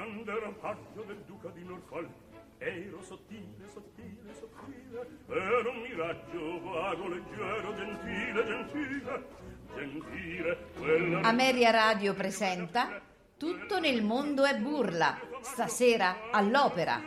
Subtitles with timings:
[0.00, 2.08] quando ero paggio del duca di Norfolk
[2.56, 9.26] ero sottile, sottile, sottile ero un miraggio vago, leggero, gentile, gentile
[9.74, 12.98] gentile quella Ameria Radio presenta
[13.36, 17.00] Tutto nel mondo è burla, stasera all'opera,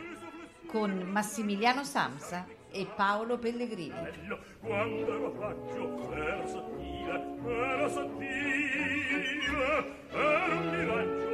[0.66, 4.38] con Massimiliano Samsa e Paolo Pellegrini.
[4.60, 9.24] quando ero paggio ero sottile ero sottile
[10.10, 11.33] ero un miraggio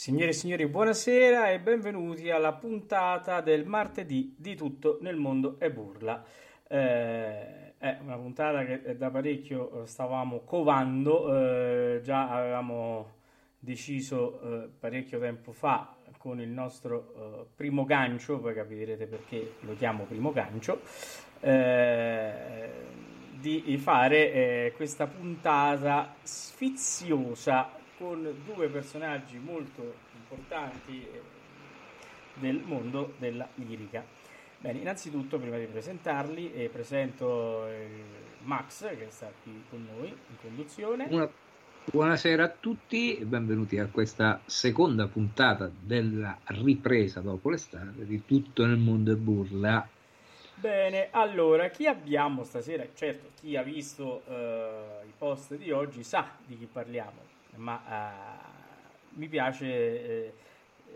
[0.00, 5.70] Signore e signori, buonasera e benvenuti alla puntata del martedì di Tutto nel mondo e
[5.70, 6.24] burla.
[6.66, 13.16] Eh, è una puntata che da parecchio stavamo covando, eh, già avevamo
[13.58, 19.74] deciso eh, parecchio tempo fa con il nostro eh, primo gancio, poi capirete perché lo
[19.76, 20.80] chiamo primo gancio,
[21.40, 22.70] eh,
[23.38, 31.20] di fare eh, questa puntata sfiziosa con due personaggi molto importanti eh,
[32.32, 34.02] del mondo della lirica.
[34.56, 38.02] Bene, innanzitutto prima di presentarli eh, presento eh,
[38.44, 41.08] Max che sta qui con noi in conduzione.
[41.10, 41.30] Una...
[41.92, 48.64] Buonasera a tutti e benvenuti a questa seconda puntata della ripresa dopo l'estate di Tutto
[48.64, 49.86] nel mondo e burla.
[50.54, 52.86] Bene, allora chi abbiamo stasera?
[52.94, 59.18] Certo, chi ha visto uh, i post di oggi sa di chi parliamo ma uh,
[59.18, 60.32] mi piace eh,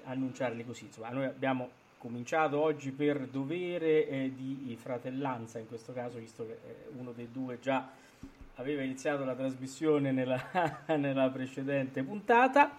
[0.05, 0.87] annunciarli così.
[0.87, 6.53] Insomma, noi abbiamo cominciato oggi per dovere eh, di fratellanza, in questo caso, visto che
[6.53, 7.89] eh, uno dei due già
[8.57, 12.77] aveva iniziato la trasmissione nella, nella precedente puntata.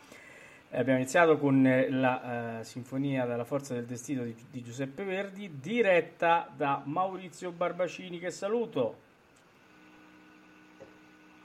[0.72, 5.60] Abbiamo iniziato con eh, la uh, Sinfonia della Forza del Destino di, di Giuseppe Verdi,
[5.60, 9.04] diretta da Maurizio Barbacini, che saluto.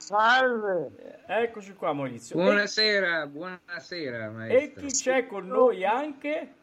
[0.01, 1.21] Salve!
[1.27, 2.35] Eccoci qua Maurizio.
[2.35, 3.27] Buonasera, e...
[3.27, 4.57] buonasera maestro.
[4.57, 6.53] E chi c'è con noi anche?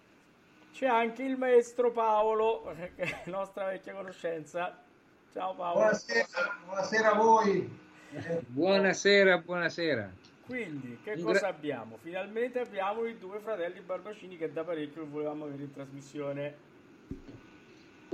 [0.72, 4.76] C'è anche il maestro Paolo, che è nostra vecchia conoscenza.
[5.32, 5.78] Ciao Paolo.
[5.78, 6.26] Buonasera,
[6.64, 7.78] buonasera a voi.
[8.48, 10.10] Buonasera, buonasera.
[10.44, 11.96] Quindi, che cosa abbiamo?
[12.02, 16.56] Finalmente abbiamo i due fratelli Barbacini che da parecchio volevamo avere in trasmissione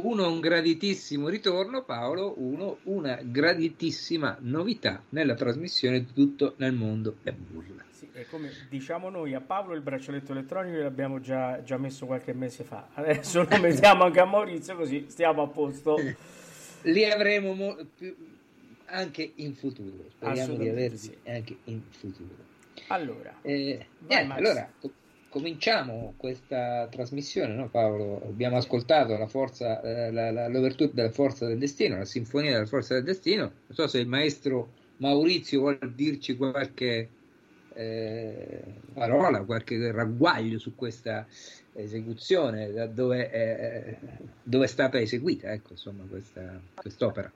[0.04, 7.16] uno un graditissimo ritorno, Paolo, uno una graditissima novità nella trasmissione di tutto nel mondo
[7.22, 7.82] è burla.
[7.90, 12.34] Sì, e come diciamo noi a Paolo il braccialetto elettronico l'abbiamo già, già messo qualche
[12.34, 15.96] mese fa, adesso lo mettiamo anche a Maurizio così stiamo a posto.
[16.86, 17.76] Li avremo mo-
[18.86, 21.16] anche in futuro, speriamo di averli sì.
[21.24, 22.52] anche in futuro.
[22.88, 24.70] Allora, eh, eh, allora
[25.34, 28.22] cominciamo questa trasmissione, no, Paolo?
[28.24, 32.66] Abbiamo ascoltato la forza, eh, la, la, l'ouverture della Forza del Destino, la Sinfonia della
[32.66, 33.42] Forza del Destino.
[33.42, 37.08] Non so se il maestro Maurizio vuole dirci qualche
[37.74, 38.62] eh,
[38.92, 41.26] parola, qualche ragguaglio su questa
[41.72, 43.98] esecuzione, da dove, eh,
[44.40, 47.32] dove è stata eseguita, ecco, insomma, questa, quest'opera.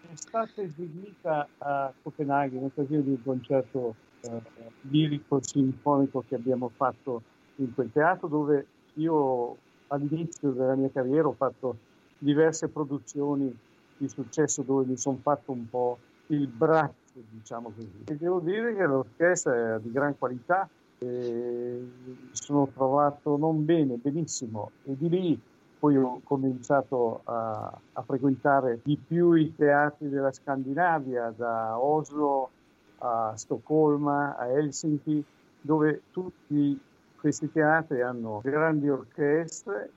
[0.00, 6.70] È stata eseguita a Copenaghen in occasione di un concerto eh, lirico sinfonico che abbiamo
[6.74, 7.22] fatto
[7.56, 9.56] in quel teatro dove io
[9.88, 11.76] all'inizio della mia carriera ho fatto
[12.18, 13.54] diverse produzioni
[13.96, 18.04] di successo dove mi sono fatto un po' il braccio, diciamo così.
[18.06, 20.68] E devo dire che l'orchestra è di gran qualità,
[20.98, 21.88] mi
[22.32, 25.40] sono trovato non bene, benissimo, e di lì
[25.78, 32.50] poi ho cominciato a, a frequentare di più i teatri della Scandinavia, da Oslo
[32.98, 35.24] a Stoccolma, a Helsinki,
[35.60, 36.78] dove tutti
[37.18, 39.90] questi teatri hanno grandi orchestre,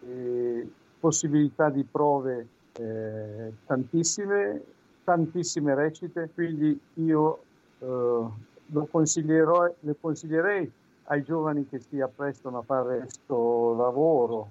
[0.00, 4.62] e possibilità di prove eh, tantissime,
[5.04, 7.38] tantissime recite, quindi io
[7.78, 8.24] eh,
[8.66, 10.70] lo consiglierò, le consiglierei
[11.04, 14.48] ai giovani che si apprestano a fare questo lavoro,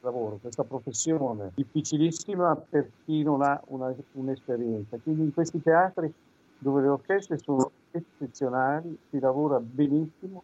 [0.00, 4.98] lavoro, questa professione difficilissima per chi non ha una, un'esperienza.
[5.02, 6.12] Quindi in questi teatri
[6.58, 10.42] dove le orchestre sono eccezionali, si lavora benissimo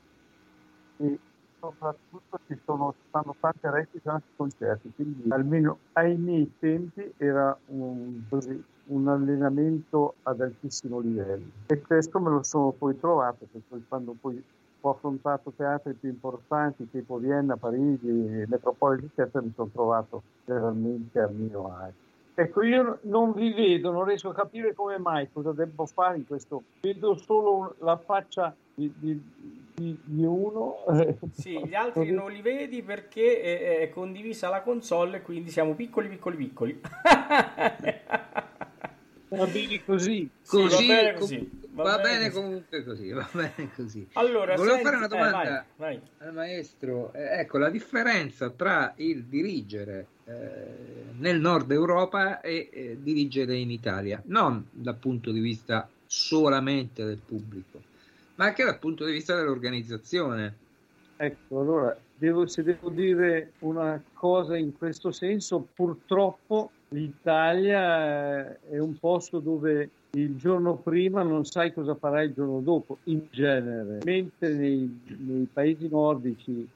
[0.99, 1.18] e
[1.59, 8.23] soprattutto ci sono, fanno tante recite anche concerti, quindi almeno ai miei tempi era un,
[8.28, 14.14] così, un, allenamento ad altissimo livello e questo me lo sono poi trovato perché quando
[14.21, 14.42] poi
[14.87, 21.28] ho affrontato teatri più importanti tipo Vienna, Parigi, Metropolitan Theatre mi sono trovato veramente a
[21.28, 22.03] mio agio.
[22.37, 26.26] Ecco, io non vi vedo, non riesco a capire come mai, cosa devo fare in
[26.26, 26.64] questo.
[26.81, 29.23] Vedo solo la faccia di, di,
[29.73, 30.85] di, di uno.
[31.31, 35.75] Sì, gli altri non li vedi perché è, è condivisa la console e quindi siamo
[35.75, 36.81] piccoli, piccoli, piccoli.
[39.29, 40.31] Va bene così.
[40.47, 41.50] Così, va bene così.
[41.71, 44.09] Va, va bene, bene comunque così, va bene così.
[44.14, 46.00] Allora, Volevo senti, fare una domanda eh, vai, vai.
[46.19, 47.12] al maestro.
[47.12, 53.71] Eh, ecco, la differenza tra il dirigere eh, nel nord Europa e eh, dirigere in
[53.71, 57.83] Italia, non dal punto di vista solamente del pubblico,
[58.37, 60.62] ma anche dal punto di vista dell'organizzazione.
[61.16, 68.99] Ecco, allora, devo, se devo dire una cosa in questo senso, purtroppo l'Italia è un
[68.99, 74.54] posto dove il giorno prima non sai cosa farai il giorno dopo, in genere, mentre
[74.54, 76.69] nei, nei paesi nordici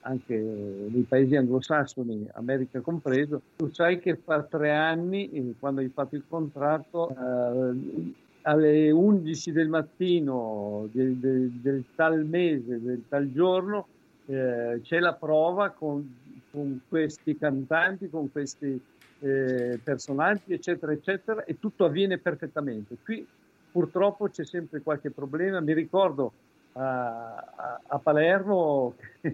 [0.00, 6.14] anche nei paesi anglosassoni, America compreso, tu sai che fra tre anni, quando hai fatto
[6.14, 8.12] il contratto, eh,
[8.42, 13.86] alle 11 del mattino del, del, del, tal mese, del tal giorno,
[14.26, 16.14] eh, c'è la prova con,
[16.50, 18.80] con, questi cantanti, con questi
[19.20, 22.96] eh, personaggi, eccetera, eccetera, e tutto avviene perfettamente.
[23.02, 23.26] Qui
[23.70, 25.60] purtroppo c'è sempre qualche problema.
[25.60, 26.32] Mi ricordo
[26.72, 28.94] a, a, a Palermo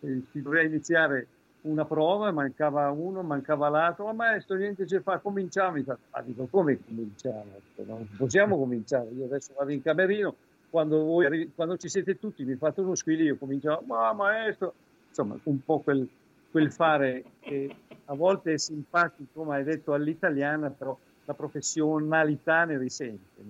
[0.00, 1.26] si doveva iniziare
[1.62, 5.80] una prova, mancava uno, mancava l'altro, ma maestro niente ci fa, cominciamo.
[6.10, 7.60] Ma dico come cominciamo?
[7.76, 10.34] Non possiamo cominciare, io adesso vado in camerino,
[10.70, 14.74] quando, voi, quando ci siete tutti mi fate uno squilio, cominciamo, ma maestro,
[15.08, 16.08] insomma un po' quel,
[16.50, 17.74] quel fare che
[18.06, 23.40] a volte è simpatico, come hai detto all'italiana, però la professionalità ne risente.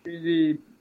[0.00, 0.75] Quindi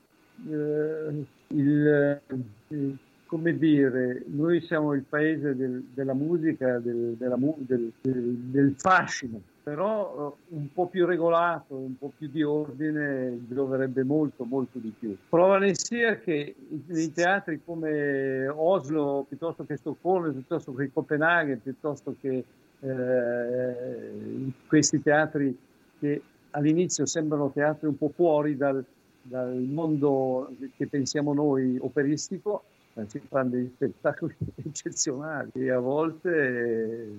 [0.50, 2.22] eh, il,
[2.70, 9.42] il come dire, noi siamo il paese del, della musica, del, della, del, del, fascino,
[9.64, 14.94] però eh, un po' più regolato, un po' più di ordine gioverebbe molto, molto di
[14.98, 15.18] più.
[15.28, 22.16] Prova ne sia che nei teatri come Oslo, piuttosto che Stoccolma, piuttosto che Copenaghen, piuttosto
[22.22, 22.44] che
[22.80, 25.58] eh, questi teatri
[26.00, 28.86] che all'inizio sembrano teatri un po' fuori dal,
[29.28, 32.66] dal mondo che pensiamo noi operistico,
[33.08, 37.10] si fanno degli spettacoli eccezionali e a volte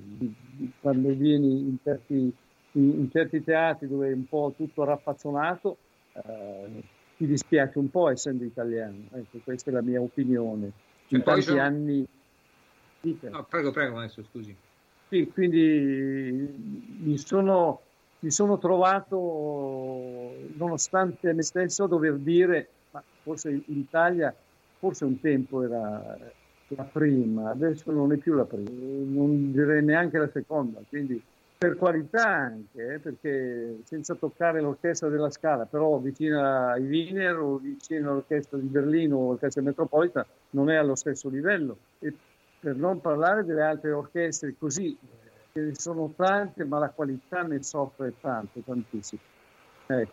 [0.80, 2.32] quando vieni in certi,
[2.72, 5.76] in certi, teatri dove è un po' tutto raffazzonato
[6.12, 6.82] eh,
[7.16, 10.70] ti dispiace un po' essendo italiano, ecco, questa è la mia opinione.
[11.08, 11.60] In tanti sono...
[11.60, 12.06] anni...
[13.00, 14.54] No, prego, prego, adesso scusi.
[15.08, 17.82] Sì, quindi mi sono,
[18.20, 24.34] mi sono trovato, nonostante me stesso, a dover dire, ma forse l'Italia
[24.78, 26.16] forse un tempo era
[26.68, 31.22] la prima, adesso non è più la prima, non direi neanche la seconda, quindi
[31.58, 37.56] per qualità anche, eh, perché senza toccare l'orchestra della Scala, però vicino ai Wiener o
[37.56, 41.78] vicino all'orchestra di Berlino o all'orchestra metropolitana non è allo stesso livello.
[41.98, 42.12] E
[42.60, 44.96] per non parlare delle altre orchestre così,
[45.56, 49.20] che sono tante, ma la qualità ne soffre tanto, tantissimo.
[49.86, 50.12] Ecco,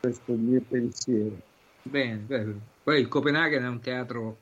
[0.00, 1.40] questo è il mio pensiero.
[1.82, 2.60] Bene, bene.
[2.82, 4.36] Poi il Copenaghen è un teatro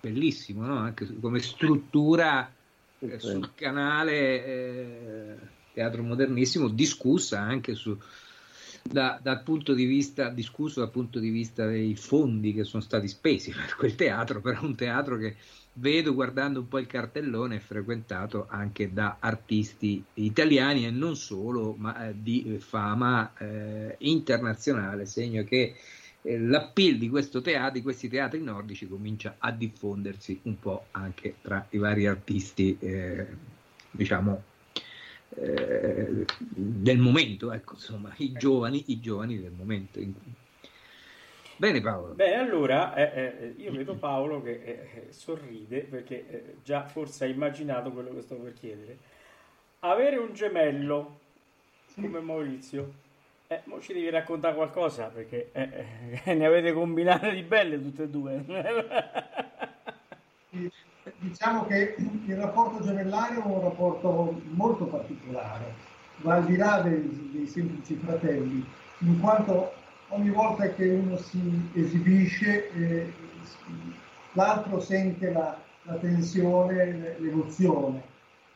[0.00, 0.78] bellissimo, no?
[0.78, 2.50] anche come struttura
[2.98, 5.36] eh, sul canale eh,
[5.74, 7.96] teatro modernissimo, discussa anche su,
[8.88, 13.08] da, dal punto di vista discusso dal punto di vista dei fondi che sono stati
[13.08, 15.36] spesi per quel teatro, però un teatro che
[15.74, 21.74] vedo guardando un po' il cartellone è frequentato anche da artisti italiani e non solo,
[21.78, 25.76] ma eh, di fama eh, internazionale, segno che
[26.22, 31.66] eh, l'appeal di, teatro, di, questi teatri nordici comincia a diffondersi un po' anche tra
[31.70, 33.26] i vari artisti, eh,
[33.90, 34.42] diciamo,
[35.36, 40.00] eh, del momento, ecco, insomma, i giovani, i giovani del momento.
[41.56, 42.14] Bene Paolo.
[42.14, 47.90] Bene, allora eh, eh, io vedo Paolo che eh, sorride perché già forse ha immaginato
[47.92, 48.96] quello che sto per chiedere.
[49.80, 51.18] Avere un gemello
[51.94, 53.08] come Maurizio
[53.52, 55.86] eh, mo ci devi raccontare qualcosa perché eh,
[56.24, 58.44] eh, ne avete combinate di belle tutte e due.
[61.18, 65.74] diciamo che il rapporto gemellario è un rapporto molto particolare,
[66.18, 68.64] va al di là dei, dei semplici fratelli,
[68.98, 69.72] in quanto
[70.08, 73.12] ogni volta che uno si esibisce eh,
[74.32, 78.02] l'altro sente la, la tensione, l'emozione.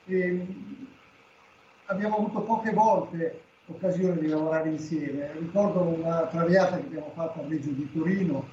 [0.06, 0.46] E
[1.86, 5.32] abbiamo avuto poche volte occasione di lavorare insieme.
[5.38, 8.46] Ricordo una traviata che abbiamo fatto a Reggio di Torino,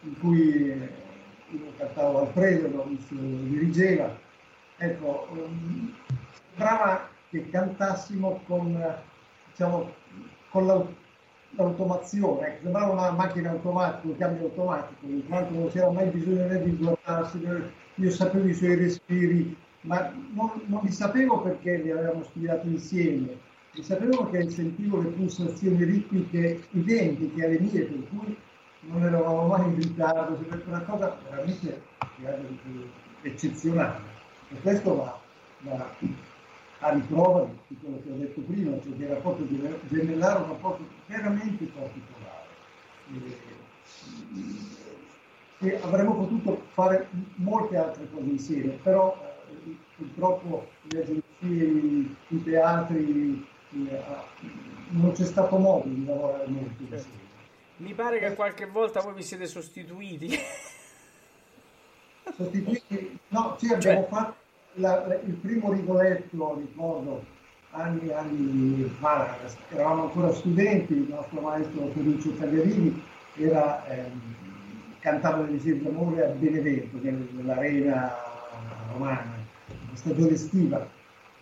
[0.00, 1.04] in cui eh,
[1.50, 4.16] io cantavo Alfredo, Maurizio dirigeva.
[4.78, 5.94] Ecco, um,
[6.48, 8.96] sembrava che cantassimo con,
[9.50, 9.92] diciamo,
[10.50, 10.66] con
[11.56, 16.46] l'automazione, ecco, sembrava una macchina automatica, un cambio automatico, in quanto non c'era mai bisogno
[16.46, 17.46] né di guardarsi,
[17.94, 23.38] io sapevo i suoi respiri, ma non, non li sapevo perché li avevamo studiati insieme
[23.74, 28.36] e sapevo che sentivo le pulsazioni ritmiche identiche alle mie, per cui
[28.88, 31.82] non eravamo mai in ritardo, è una cosa veramente
[33.22, 34.14] eccezionale.
[34.50, 35.20] E questo va,
[35.60, 35.90] va
[36.80, 39.46] a riprova di quello che ho detto prima, cioè che il rapporto
[39.88, 42.44] gemellare è un rapporto veramente particolare.
[43.12, 43.38] E,
[45.58, 49.16] e avremmo potuto fare molte altre cose insieme, però
[49.64, 54.02] eh, purtroppo le agenzie, i, i teatri eh,
[54.90, 57.25] non c'è stato modo di lavorare molto insieme.
[57.78, 60.30] Mi pare che qualche volta voi vi siete sostituiti.
[62.34, 63.18] Sostituiti?
[63.28, 64.06] No, sì, abbiamo cioè...
[64.08, 64.34] fatto
[64.74, 67.24] la, il primo Rigoletto, ricordo,
[67.70, 69.36] anni e anni fa,
[69.68, 73.02] eravamo ancora studenti, il nostro maestro Ferruccio Tagliarini
[73.36, 74.20] era, ehm,
[75.00, 78.16] cantava l'esempio d'amore a Benevento, nell'arena
[78.92, 79.36] romana,
[79.68, 80.88] in stagione estiva.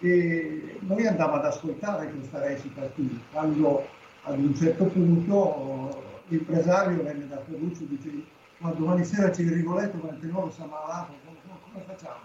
[0.01, 3.87] E noi andavamo ad ascoltare questa recita qui, quando
[4.23, 8.11] ad un certo punto l'impresario venne da Ferruccio e dice
[8.59, 11.39] ma domani sera c'è il Rigoletto, ma il tenore si è ammalato, come,
[11.71, 12.21] come facciamo?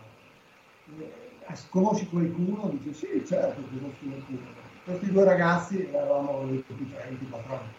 [0.98, 2.70] Eh, conosci qualcuno?
[2.70, 4.68] Dice sì, certo, conosco qualcuno.
[4.86, 7.72] Questi due ragazzi, eravamo 23-24 anni,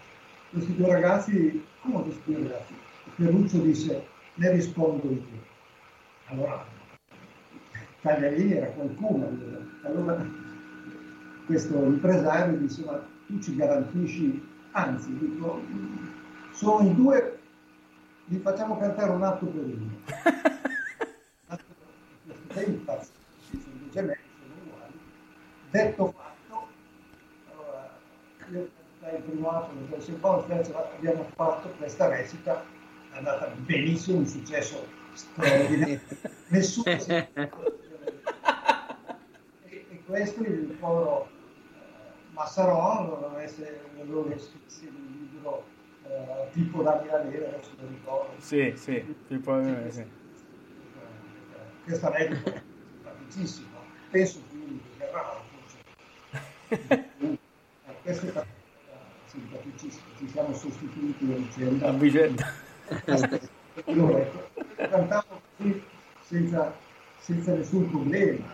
[0.50, 2.74] questi due ragazzi, come questi due ragazzi?
[3.14, 5.48] Ferruccio disse, ne rispondo io.
[6.26, 6.64] Allora,
[8.02, 9.28] Tagliarini era qualcuno.
[9.84, 10.26] Allora,
[11.46, 15.62] questo impresario disse, ma tu ci garantisci, anzi, dico,
[16.60, 17.38] sono i due,
[18.26, 19.98] li facciamo cantare un atto per uno.
[22.52, 23.18] Sei impazzito,
[23.50, 25.00] sono due gemelli, sono uguali.
[25.70, 26.68] Detto fatto,
[27.50, 27.98] allora,
[28.50, 28.68] io
[29.00, 30.46] dai il primo atto, il secondo,
[30.96, 32.62] abbiamo fatto questa recita,
[33.10, 35.98] è andata benissimo, un successo straordinario.
[36.48, 37.28] Nessuno si e,
[39.64, 44.38] e questo il povero eh, Massarò non avesse le loro in
[45.32, 45.78] libro
[46.10, 48.32] eh, tipo da Milanese, adesso lo ricordo.
[48.38, 50.04] Sì, sì, tipo sì, sì.
[51.84, 53.68] Questa è simpaticissima,
[54.10, 54.56] penso che
[54.98, 55.78] verrà forse.
[58.02, 58.44] Questo è
[59.26, 61.88] simpaticissimo, ci siamo sostituiti a vicenda.
[61.88, 62.52] A vicenda.
[63.86, 65.82] Allora, ecco, cantavo qui
[66.22, 66.74] senza,
[67.20, 68.44] senza nessun problema,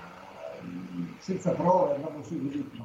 [1.18, 2.84] senza prove, andavo su così.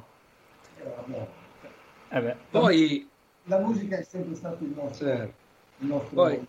[2.08, 3.11] Eh Poi
[3.44, 5.34] la musica è sempre stato il nostro, certo.
[5.78, 6.46] il nostro poi,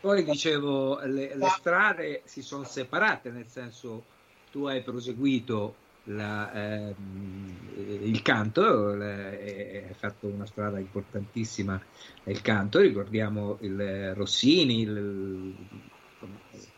[0.00, 4.04] poi dicevo le, le, strade si sono separate nel senso
[4.50, 7.56] tu hai proseguito la, ehm,
[8.02, 11.80] il canto hai fatto una strada importantissima
[12.24, 15.54] nel canto ricordiamo il Rossini il,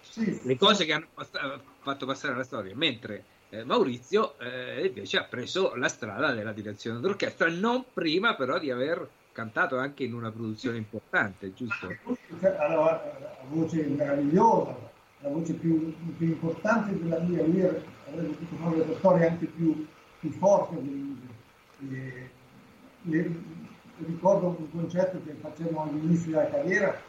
[0.00, 0.40] sì.
[0.42, 1.06] le cose che hanno
[1.80, 7.00] fatto passare la storia mentre eh, Maurizio eh, invece ha preso la strada della direzione
[7.00, 11.94] d'orchestra, non prima però di aver cantato anche in una produzione importante, giusto?
[12.40, 14.74] Allora, la voce meravigliosa,
[15.20, 19.86] la voce più, più importante della mia, lui aveva tutto un repertorio anche più,
[20.18, 20.76] più forte.
[21.90, 22.30] E,
[23.10, 23.40] e,
[24.06, 27.00] ricordo un concerto che facevamo all'inizio della carriera,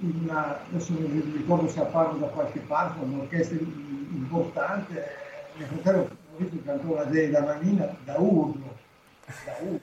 [0.00, 5.06] una, adesso non ricordo se apparve da qualche parte, un'orchestra importante,
[5.56, 8.76] mio fratello Maurizio cantò la Dei da Manina da urlo,
[9.44, 9.80] da urlo,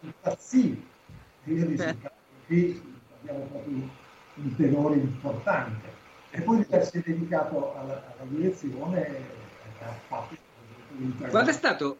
[0.00, 0.86] impazzì,
[1.44, 1.98] io dissi,
[2.46, 2.82] qui
[3.20, 3.88] abbiamo proprio
[4.34, 5.92] un tenore importante.
[6.30, 9.22] E poi si è dedicato alla, alla direzione e
[9.80, 10.36] ha fatto
[11.28, 11.96] Qual è stato,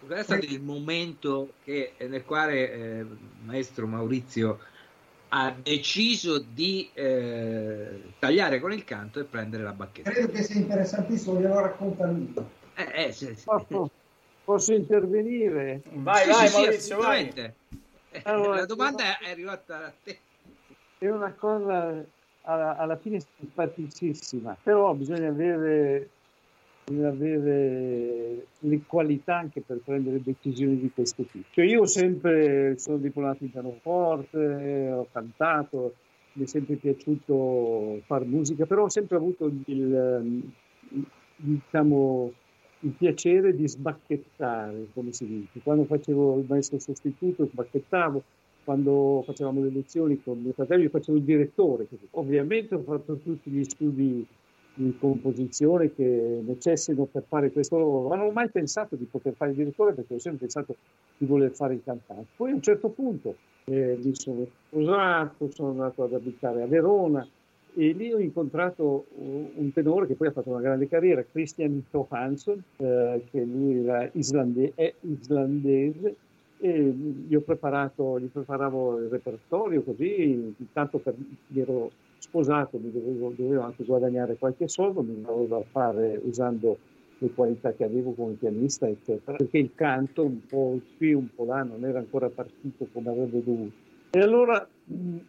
[0.00, 3.06] qual è stato il momento che, nel quale eh,
[3.44, 4.58] maestro Maurizio
[5.32, 10.10] ha deciso di eh, tagliare con il canto e prendere la bacchetta.
[10.10, 12.34] Credo che sia interessantissimo, glielo racconta lui.
[12.74, 13.44] Eh, eh, sì, sì.
[13.44, 13.90] Posso,
[14.44, 15.82] posso, intervenire?
[15.92, 17.52] Vai, sì, vai, sì, Maurizio, vai.
[18.22, 20.18] Allora, la domanda è arrivata a te.
[20.98, 22.04] È una cosa
[22.42, 26.08] alla, alla fine simpaticissima, però bisogna avere
[26.98, 31.46] avere le qualità anche per prendere decisioni di questo tipo.
[31.50, 35.94] Cioè io sempre sono diplomato in pianoforte, ho cantato,
[36.32, 40.42] mi è sempre piaciuto fare musica, però ho sempre avuto il,
[41.36, 42.32] diciamo,
[42.80, 45.60] il piacere di sbacchettare, come si dice.
[45.62, 48.22] Quando facevo il maestro sostituto sbacchettavo,
[48.64, 51.86] quando facevamo le lezioni con mio fratello io facevo il direttore.
[52.12, 54.24] Ovviamente ho fatto tutti gli studi
[54.80, 58.14] di composizione che necessitano per fare questo lavoro.
[58.16, 60.76] Non ho mai pensato di poter fare il direttore perché ho sempre pensato
[61.18, 62.26] di voler fare il cantante.
[62.36, 67.26] Poi a un certo punto eh, mi sono sposato, sono andato ad abitare a Verona
[67.74, 72.60] e lì ho incontrato un tenore che poi ha fatto una grande carriera, Christian Johansson,
[72.78, 76.16] eh, che lui islande- è islandese
[76.58, 81.14] e gli ho preparato, gli preparavo il repertorio così, intanto per,
[81.54, 81.90] ero
[82.20, 86.78] sposato, mi dovevo, dovevo, anche guadagnare qualche soldo, mi dovevo fare usando
[87.18, 91.44] le qualità che avevo come pianista, eccetera, perché il canto un po' qui, un po'
[91.44, 93.88] là, non era ancora partito come avrebbe dovuto.
[94.12, 94.66] E allora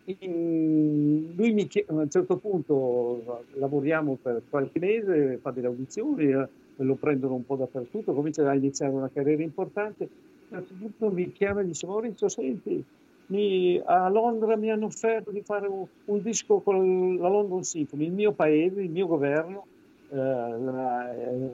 [0.05, 6.31] in, lui mi chiede, a un certo punto lavoriamo per qualche mese, fa delle audizioni,
[6.77, 10.09] lo prendono un po' dappertutto, comincia a iniziare una carriera importante,
[10.49, 12.83] a un certo punto mi chiama e dice Maurizio, senti,
[13.31, 18.05] mi, a Londra mi hanno offerto di fare un, un, disco con la London Symphony,
[18.05, 19.65] il mio paese, il mio governo,
[20.09, 21.49] eh, la, eh,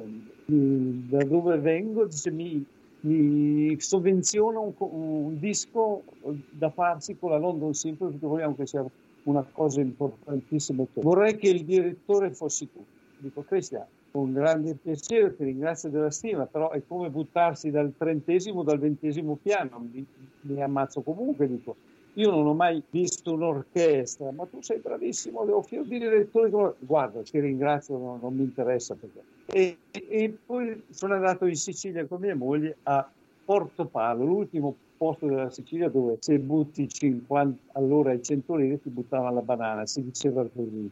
[0.45, 2.65] da dove vengo, dice, mi,
[3.01, 6.03] mi sovvenziona un, un, disco
[6.49, 8.83] da farsi con la London Symphony, perché vogliamo che sia
[9.23, 10.83] una cosa importantissima.
[10.93, 12.83] Vorrei che il direttore fossi tu.
[13.19, 13.85] Dico, Cristian,
[14.17, 19.37] con grande piacere, ti ringrazio della stima, però è come buttarsi dal trentesimo, dal ventesimo
[19.39, 20.03] piano, mi,
[20.41, 21.75] mi ammazzo comunque, dico.
[22.13, 26.49] Io non ho mai visto un'orchestra, ma tu sei bravissimo, ho fior di direttori.
[26.79, 28.95] Guarda, ti ringrazio, non, non mi interessa.
[28.95, 29.21] Perché.
[29.45, 33.07] E, e, poi sono andato in Sicilia con mia moglie a
[33.45, 38.89] Porto Palo, l'ultimo posto della Sicilia dove se butti 50 all'ora e 100 lire ti
[38.89, 40.89] buttavano la banana, si diceva così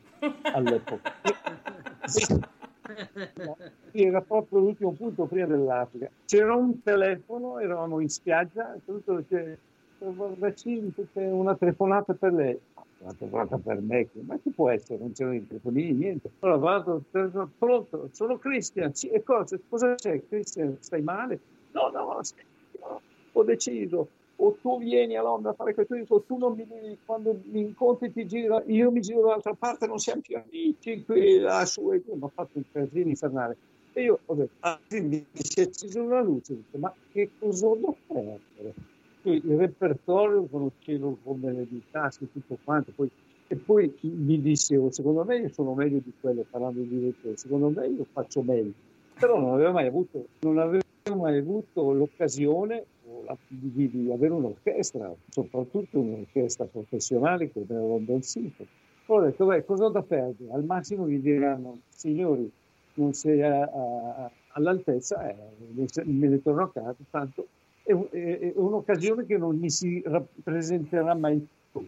[0.54, 1.12] all'epoca.
[3.92, 6.10] era proprio l'ultimo punto prima dell'Africa.
[6.26, 9.58] C'era un telefono, eravamo in spiaggia, tutto c'è
[11.16, 12.60] una telefonata per lei.
[13.00, 15.00] Una telefonata per me, ma che può essere?
[15.00, 16.30] Non c'erano i telefonini, niente.
[16.40, 17.04] Allora vado,
[17.58, 20.22] pronto, sono Cristian, e cosa, cosa c'è?
[20.28, 21.40] Cristian, stai male?
[21.72, 22.22] No, no,
[23.34, 26.98] ho deciso, o tu vieni a Londra a fare questo, o tu non mi devi,
[27.06, 31.40] quando mi incontri ti gira, io mi giro dall'altra parte, non siamo più amici, qui,
[31.40, 33.56] là, su e giù, mi ha fatto un casino infernale.
[33.94, 37.68] E io ho detto, ah, mi si è accesa una luce, ho ma che cosa
[37.70, 38.40] devo fare?
[39.22, 43.10] Il repertorio conoscevo come le tasche, tutto quanto, poi,
[43.48, 47.70] e poi mi dicevo, secondo me io sono meglio di quello, parlando di direttore, secondo
[47.70, 48.74] me io faccio meglio,
[49.18, 50.84] però non avevo mai avuto, non avevo
[51.26, 52.86] mai avuto l'occasione
[53.48, 58.70] di, di, avere un'orchestra, soprattutto un'orchestra professionale come la London Symphony.
[59.08, 60.52] Ho detto, beh, cosa ho da perdere?
[60.52, 62.50] Al massimo mi diranno, signori,
[62.96, 65.36] non sei a, a, all'altezza, eh,
[66.04, 67.48] me ne torno a casa, tanto
[67.84, 71.88] è, è, è, un'occasione che non mi si rappresenterà mai più.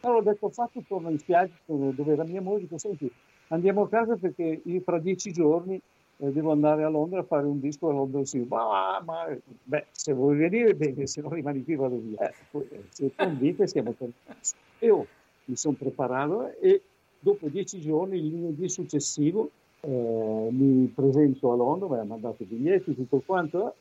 [0.00, 3.10] Allora ho detto, fatto, torno in spiaggia dove era mia moglie, dico, senti,
[3.48, 5.80] andiamo a casa perché fra dieci giorni
[6.22, 8.46] eh, devo andare a Londra a fare un disco a London City.
[8.46, 9.26] Ma, ma,
[9.64, 12.28] beh, se vuoi venire bene, se no rimani qui vado via.
[12.28, 14.52] Eh, poi, eh, se convite siamo tornati.
[14.78, 15.06] E io
[15.46, 16.82] mi sono preparato e
[17.18, 22.46] dopo dieci giorni, il lunedì successivo, eh, mi presento a Londra, mi ha mandato i
[22.46, 23.74] biglietti, tutto quanto,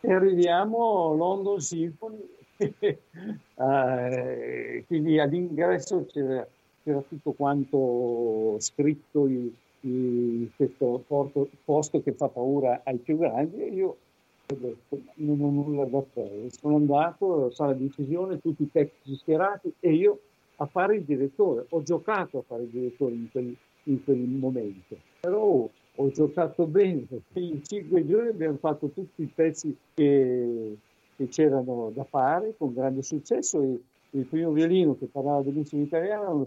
[0.00, 2.34] e arriviamo a London Symphony.
[2.58, 2.98] eh,
[4.86, 6.46] quindi all'ingresso c'era,
[6.82, 9.50] c'era tutto quanto scritto in
[10.56, 13.96] questo porto, posto che fa paura ai più grandi e io
[14.48, 16.50] ho detto non ho nulla da fare.
[16.50, 20.20] Sono andato, sala di decisione, tutti i tecnici schierati e io
[20.56, 21.66] a fare il direttore.
[21.70, 25.68] Ho giocato a fare il direttore in quel, in quel momento, però
[25.98, 30.76] ho giocato bene perché in cinque giorni abbiamo fatto tutti i pezzi che,
[31.16, 36.46] che c'erano da fare con grande successo e il primo violino che parlava benissimo italiano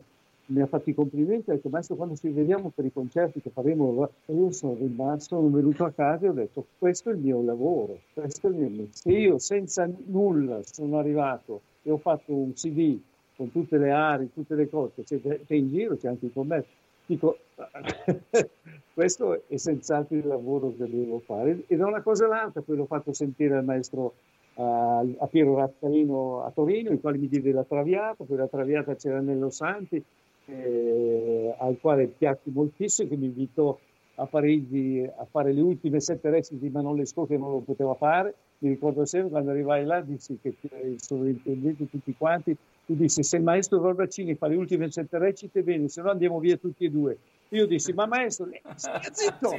[0.49, 3.49] mi ha fatto i complimenti, ha detto maestro quando ci vediamo per i concerti che
[3.49, 7.43] faremo, io sono rimasto, sono venuto a casa e ho detto questo è il mio
[7.43, 12.53] lavoro, questo è il mio Se io senza nulla sono arrivato e ho fatto un
[12.53, 12.99] CD
[13.35, 16.69] con tutte le aree, tutte le cose, c'è, c'è in giro, c'è anche il commercio,
[17.05, 17.37] dico
[18.93, 21.63] questo è senz'altro il lavoro che devo fare.
[21.67, 24.13] E da una cosa all'altra poi l'ho fatto sentire al maestro
[24.55, 28.95] uh, a Piero Rattarino a Torino, il quale mi diede la traviata, poi la traviata
[28.95, 30.03] c'era Nello Santi,
[30.49, 33.77] eh, al quale piacque moltissimo, che mi invitò
[34.15, 37.93] a Parigi a fare le ultime sette recite di Manon Lescaut che non lo poteva
[37.93, 38.33] fare.
[38.59, 43.37] Mi ricordo sempre quando arrivai là, dissi che il sovrintendente tutti quanti, tu dissi se
[43.37, 46.89] il maestro Rorbacini fa le ultime sette recite bene, se no andiamo via tutti e
[46.89, 47.17] due.
[47.49, 49.51] Io dissi, ma maestro, stia zitto!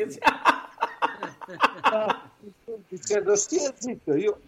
[2.88, 4.38] dicendo stia zitto, io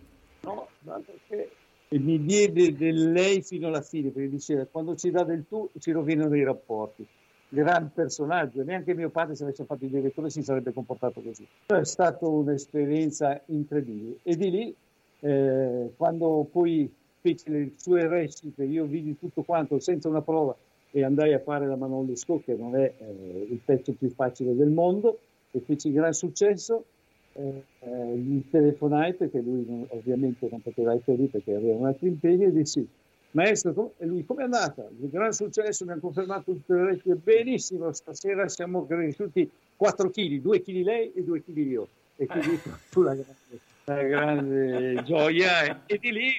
[0.42, 1.50] no, no perché
[1.92, 5.68] e mi diede del lei fino alla fine, perché diceva quando si dà del tu
[5.78, 7.06] si rovinano i rapporti.
[7.50, 11.46] Gran personaggio, neanche mio padre se avesse fatto il direttore si sarebbe comportato così.
[11.66, 14.74] È stata un'esperienza incredibile e di lì
[15.20, 20.56] eh, quando poi fece le sue recite, io vidi tutto quanto senza una prova
[20.90, 24.56] e andai a fare la Manon Lescaut che non è eh, il pezzo più facile
[24.56, 25.18] del mondo
[25.50, 26.86] e feci gran successo
[27.34, 31.86] eh, eh, gli telefonai perché lui non, ovviamente non poteva essere lì perché aveva un
[31.86, 32.86] altro impegno e dissi
[33.32, 34.86] maestro e lui come è andata?
[35.00, 39.50] il gran successo mi ha confermato tutte le orecchie benissimo stasera siamo cresciuti
[39.82, 41.88] 4 kg 2 kg lei e 2 kg io.
[42.14, 45.82] E quindi fu la grande, la grande gioia.
[45.86, 46.30] E di lì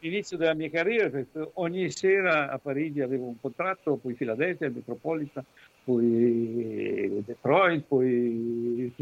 [0.00, 5.42] l'inizio della mia carriera perché ogni sera a Parigi avevo un contratto poi Filadelfia, Metropolitan
[5.84, 8.92] poi Detroit poi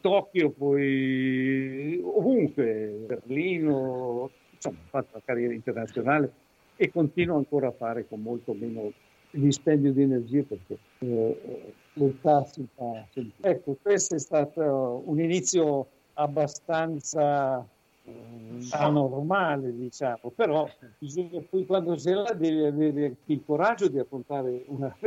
[0.00, 6.32] Tokyo, poi ovunque, Berlino, insomma, ho fatto una carriera internazionale
[6.76, 8.92] e continuo ancora a fare con molto meno
[9.30, 13.06] dispendio di energie perché eh, l'età si fa
[13.40, 17.64] Ecco, questo è stato un inizio abbastanza
[18.04, 24.64] eh, anormale, diciamo, però bisogna, poi quando sei là devi avere il coraggio di affrontare
[24.66, 24.94] una,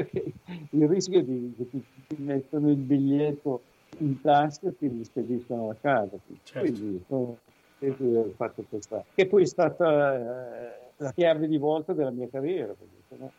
[0.69, 3.63] il rischio di, che ti, ti mettono il biglietto
[4.01, 6.17] in tasca e ti rispediscono a casa.
[6.43, 6.59] Certo.
[6.59, 12.27] Quindi ho fatto questa, che poi è stata eh, la chiave di volta della mia
[12.29, 12.73] carriera.
[12.73, 13.31] Perché, no?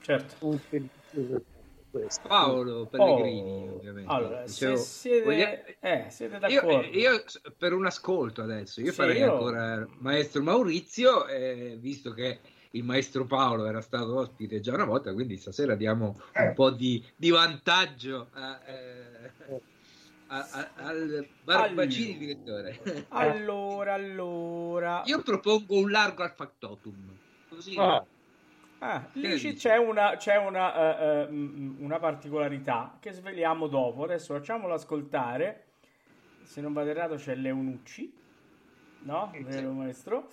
[0.00, 0.60] Certo.
[2.26, 4.12] Paolo Pellegrini, oh, ovviamente.
[4.12, 5.64] Allora, Dicevo, se siete, voglia...
[5.80, 6.86] eh, siete d'accordo.
[6.88, 7.24] Io, io,
[7.56, 9.32] per un ascolto adesso, io sì, farei io...
[9.32, 12.40] ancora maestro Maurizio, eh, visto che
[12.72, 17.02] il maestro Paolo era stato ospite già una volta, quindi stasera diamo un po' di,
[17.16, 19.17] di vantaggio a, eh,
[20.28, 23.06] a, a, al Barbacini allora, direttore.
[23.08, 25.02] Allora, allora.
[25.06, 27.16] Io propongo un largo al factotum.
[27.48, 27.74] Così.
[27.76, 28.04] Ah
[28.80, 34.04] Ah, lì c'è, una, c'è una, uh, uh, una, particolarità che sveliamo dopo.
[34.04, 35.64] Adesso facciamolo ascoltare.
[36.42, 38.12] Se non vado errato c'è Leunucci,
[39.00, 39.32] no?
[39.42, 40.28] Vero maestro?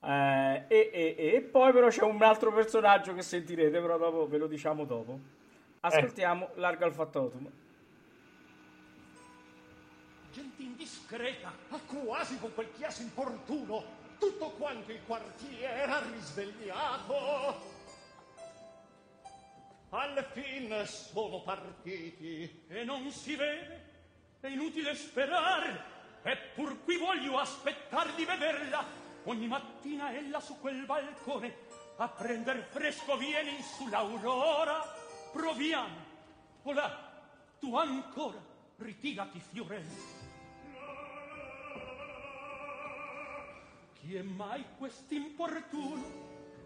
[0.00, 4.38] Uh, e, e, e, poi però c'è un altro personaggio che sentirete, però dopo ve
[4.38, 5.18] lo diciamo dopo.
[5.80, 6.60] Ascoltiamo eh.
[6.60, 7.48] Larga al Fattotum.
[10.34, 11.52] gente indiscreta,
[11.86, 13.84] quasi con quel chiasso importuno,
[14.18, 17.72] tutto quanto il quartiere era risvegliato.
[19.90, 23.92] Al fin sono partiti e non si vede,
[24.40, 25.84] è inutile sperar,
[26.22, 28.84] eppur qui voglio aspettar di vederla.
[29.26, 31.56] Ogni mattina ella su quel balcone
[31.96, 34.82] a prender fresco viene in sull'aurora.
[35.32, 35.96] Proviamo,
[36.64, 37.22] olà,
[37.60, 38.42] tu ancora,
[38.78, 40.13] ritirati Fiorello.
[44.04, 46.02] Chi è mai quest'importuno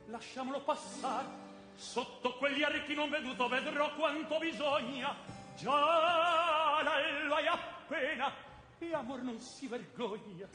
[0.06, 1.46] lasciamolo passare.
[1.76, 5.14] Sotto quegli archi non veduto vedrò quanto bisogna.
[5.56, 8.32] Già l'allo hai appena
[8.78, 10.48] e amor non si vergogna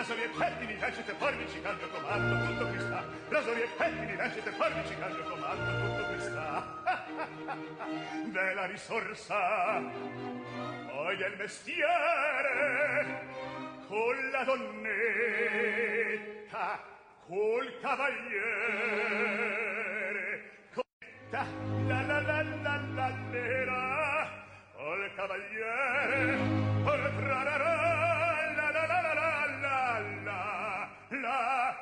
[0.00, 3.04] Rasovi e pettini, lancete forbici, cambio comando, tutto qui sta.
[3.28, 6.64] Rasovi e pettini, lancete forbici, cambio comando, tutto qui sta.
[8.30, 9.82] Della risorsa,
[10.86, 11.86] poi del mestiere,
[13.88, 15.50] con la donnetta,
[17.26, 19.69] col cavaliere
[21.30, 21.44] ta
[21.86, 23.82] la la la la la nera
[24.76, 26.38] ol cavaliere
[26.90, 27.74] ol trarara
[28.56, 29.26] la la la la la la
[30.30, 30.40] la
[31.08, 31.18] la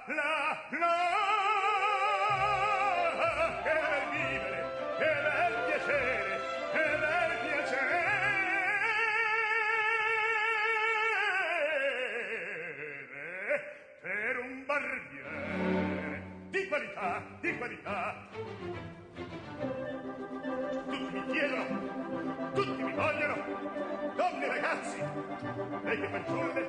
[0.06, 0.32] la
[0.82, 1.02] la
[3.64, 4.60] che bel vivere
[4.98, 6.34] che bel piacere
[6.72, 8.02] che bel piacere
[14.02, 17.96] per un barbiere di qualità di qualità
[21.18, 23.34] mi chiedono, tutti mi vogliono,
[24.14, 25.02] donne e ragazzi,
[25.82, 26.66] vecchie fanciulle,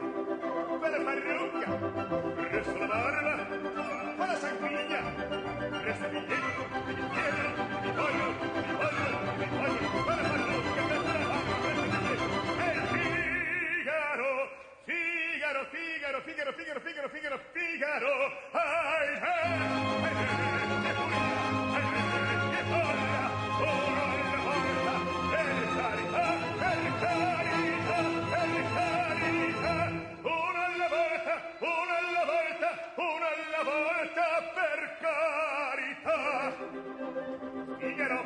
[0.79, 1.77] quella parrucca,
[2.49, 3.45] resta la barba,
[4.15, 5.01] quella sanguigna,
[5.83, 12.63] resta il biglietto, mi chiedono, mi vogliono, mi vogliono, mi vogliono, quella parrucca, bella parrucca,
[12.65, 12.88] e
[13.75, 14.29] Figaro,
[14.85, 18.12] Figaro, Figaro, Figaro, Figaro, Figaro, Figaro, Figaro,
[18.51, 19.49] ai, ai,
[20.03, 20.18] ai,
[34.99, 36.53] carità
[37.79, 38.21] Figaro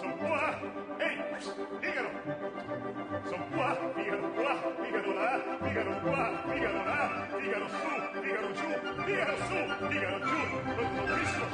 [0.00, 0.58] son qua
[0.98, 1.18] ehi
[1.80, 2.10] Figaro
[3.30, 5.30] son qua Figaro qua Figaro là
[5.62, 7.90] Figaro qua Figaro là Figaro su
[8.22, 8.68] Figaro giù
[9.04, 9.58] Figaro su
[9.88, 10.38] Figaro giù
[10.76, 11.49] non ho visto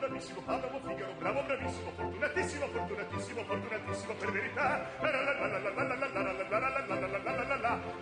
[0.00, 4.86] bravissimo, Adamo, Figaro, bravo, bravissimo, fortunatissimo, fortunatissimo, fortunatissimo, per verità.
[5.00, 7.44] La la la la la la la la la la la la la la la
[7.44, 7.99] la la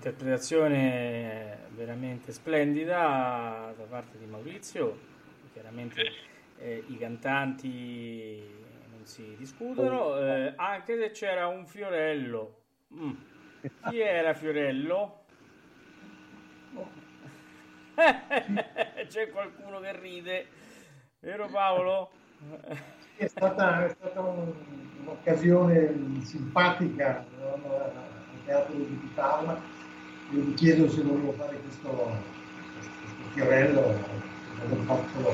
[0.00, 4.98] Beh, un'interpretazione veramente splendida da parte di Maurizio.
[5.52, 6.02] Chiaramente
[6.58, 8.42] eh, i cantanti
[8.90, 12.62] non si discutono, eh, anche se c'era un Fiorello.
[12.94, 13.12] Mm.
[13.88, 15.18] Chi era Fiorello?
[19.06, 20.46] C'è qualcuno che ride,
[21.18, 22.10] vero Paolo?
[23.16, 24.52] È stata, è stata un-
[25.02, 27.52] un'occasione simpatica no?
[27.74, 29.88] al teatro di Parma.
[30.32, 31.88] Io mi chiedo se volevo fare questo,
[33.00, 33.80] questo fiorello,
[34.62, 35.28] avevo fatto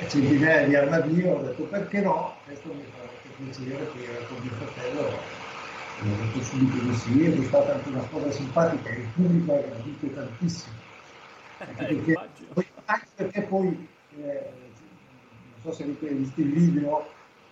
[0.00, 3.02] a centinaia di armadillo, ho detto perché no, questo mi fa
[3.36, 7.88] piacere che era con mio fratello, ho detto subito di sì, ed è stata anche
[7.90, 10.76] una cosa simpatica, il pubblico ha gradito tantissimo.
[11.58, 12.48] Anche Eh, perché, immagino.
[12.54, 13.88] poi, anche perché poi,
[14.22, 14.50] eh,
[15.52, 17.06] non so se avete visto il video,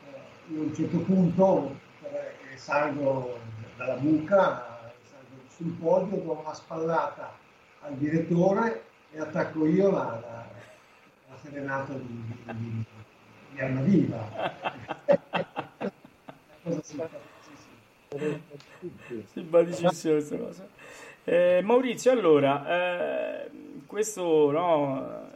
[0.07, 3.39] eh, io a un certo punto eh, salgo
[3.77, 4.72] dalla buca,
[5.57, 7.37] sul podio, do una spallata
[7.81, 10.47] al direttore e attacco io la, la,
[11.29, 12.85] la serenata di, di,
[13.51, 14.15] di, di.
[16.63, 17.81] Cosa simpaticissima.
[19.33, 20.69] Simpaticissima questa cosa.
[21.25, 23.51] Eh, Maurizio, allora, eh,
[23.87, 25.29] questo no,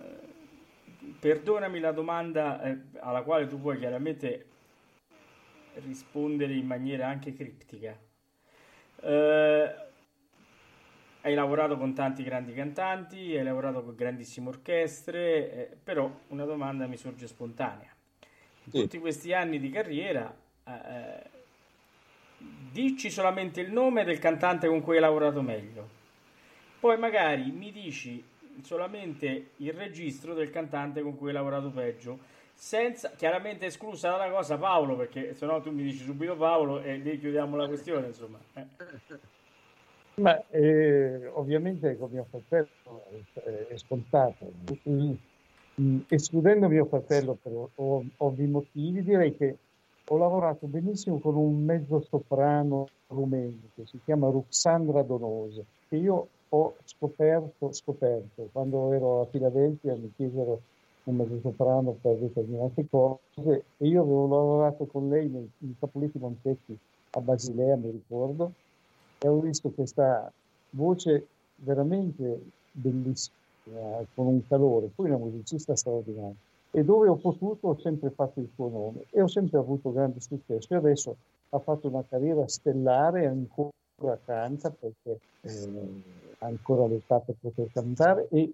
[1.18, 4.46] perdonami la domanda eh, alla quale tu puoi chiaramente
[5.74, 7.96] rispondere in maniera anche criptica.
[9.00, 9.85] Eh,
[11.26, 16.86] hai lavorato con tanti grandi cantanti, hai lavorato con grandissime orchestre, eh, però una domanda
[16.86, 17.92] mi sorge spontanea.
[18.64, 18.82] In Sì.
[18.82, 20.32] tutti questi anni di carriera,
[20.64, 21.30] eh,
[22.70, 25.88] dici solamente il nome del cantante con cui hai lavorato meglio.
[26.78, 28.22] Poi magari mi dici
[28.62, 32.20] solamente il registro del cantante con cui hai lavorato peggio,
[32.54, 37.18] senza chiaramente esclusa la cosa Paolo, perché sennò tu mi dici subito Paolo e lì
[37.18, 38.38] chiudiamo la questione, insomma.
[38.54, 39.34] Eh.
[40.22, 42.70] Ma eh, ovviamente con mio fratello
[43.68, 44.50] è scontato.
[44.88, 45.12] Mm,
[45.80, 49.58] mm, Escludendo mio fratello per ov- ovvi motivi, direi che
[50.08, 56.28] ho lavorato benissimo con un mezzo soprano rumeno che si chiama Ruxandra Donoso, che io
[56.48, 60.60] ho scoperto, scoperto quando ero a Filadelfia, mi chiesero
[61.04, 66.18] un mezzo soprano per determinate cose e io avevo lavorato con lei nei, nei Capuletti
[66.18, 66.74] Montecchi
[67.10, 68.52] a Basilea, mi ricordo,
[69.18, 70.30] e ho visto questa
[70.70, 72.40] voce veramente
[72.72, 73.34] bellissima,
[74.14, 76.34] con un calore, poi una musicista straordinaria.
[76.70, 80.20] E dove ho potuto ho sempre fatto il suo nome e ho sempre avuto grande
[80.20, 80.74] successo.
[80.74, 81.16] E adesso
[81.50, 83.70] ha fatto una carriera stellare, ancora
[84.24, 86.02] canta perché eh,
[86.38, 88.52] ancora l'età per poter cantare e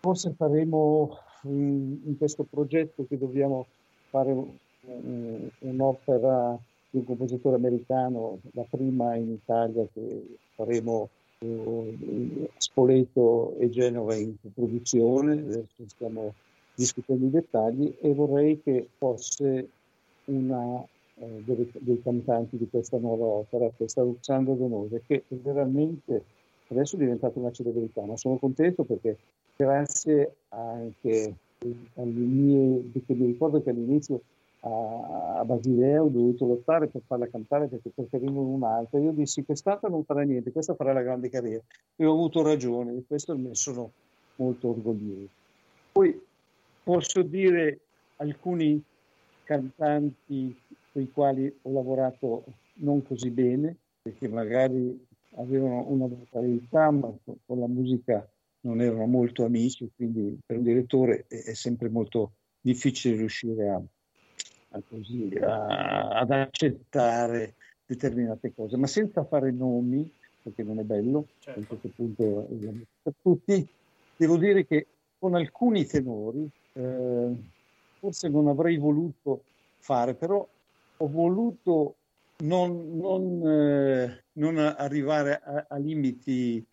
[0.00, 3.66] forse faremo in, in questo progetto che dobbiamo
[4.08, 6.58] fare un- un'opera
[6.90, 11.08] di un compositore americano, la prima in Italia che faremo
[12.56, 16.34] Spoleto e Genova in produzione, adesso stiamo
[16.74, 19.68] discutendo i dettagli e vorrei che fosse
[20.26, 20.84] una
[21.14, 26.24] eh, dei, dei, cantanti di questa nuova opera, questa Ruxandra Donose, che veramente
[26.68, 29.16] adesso è diventata una celebrità, ma sono contento perché
[29.56, 31.34] grazie anche
[31.94, 34.22] alle mie, perché mi ricordo che all'inizio
[34.68, 39.88] a, a Basilea ho dovuto lottare per farla cantare perché preferivano un'altra, io dissi quest'altra
[39.88, 41.62] non farà niente, questa farà la grande carriera
[41.96, 43.90] e ho avuto ragione, di questo ne sono
[44.36, 45.28] molto orgoglioso.
[45.92, 46.20] Poi
[46.82, 47.80] posso dire
[48.16, 48.82] alcuni
[49.44, 50.56] cantanti
[50.92, 52.44] con i quali ho lavorato
[52.74, 55.06] non così bene, perché magari
[55.36, 58.26] avevano una vocalità, ma con la musica
[58.60, 63.80] non erano molto amici, quindi per un direttore è, sempre molto difficile riuscire a
[64.88, 67.54] così, a, ad accettare
[67.86, 70.10] determinate cose, ma senza fare nomi,
[70.42, 71.60] perché non è bello, certo.
[71.60, 72.48] a questo punto
[73.02, 73.66] per tutti,
[74.16, 74.86] devo dire che
[75.18, 77.34] con alcuni tenori eh,
[77.98, 79.42] forse non avrei voluto
[79.78, 80.46] fare, però
[81.00, 81.94] ho voluto
[82.38, 86.64] non, non, eh, non arrivare a, a, limiti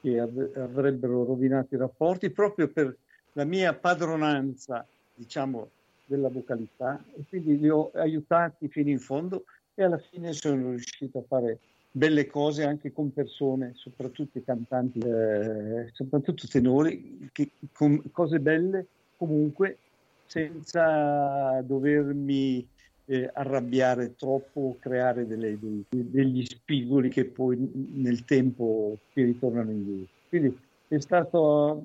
[0.00, 2.96] che avrebbero rovinato i rapporti proprio per
[3.32, 5.68] la mia padronanza, diciamo,
[6.10, 9.44] della vocalità e quindi li ho aiutati fino in fondo
[9.74, 11.58] e alla fine sono riuscito a fare
[11.92, 18.86] belle cose anche con persone, soprattutto cantanti, eh, soprattutto tenori, che, con cose belle
[19.16, 19.78] comunque
[20.26, 22.66] senza dovermi
[23.06, 27.56] eh, arrabbiare troppo o creare delle, dei, degli spigoli che poi
[27.94, 30.14] nel tempo ti ritornano indietro.
[30.28, 30.58] Quindi
[30.88, 31.82] è stato,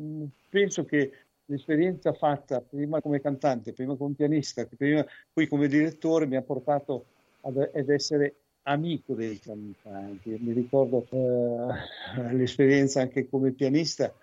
[0.50, 1.12] penso che
[1.46, 7.06] l'esperienza fatta prima come cantante, prima come pianista, prima, poi come direttore mi ha portato
[7.42, 10.38] ad, ad essere amico dei cantanti.
[10.40, 14.14] Mi ricordo eh, l'esperienza anche come pianista,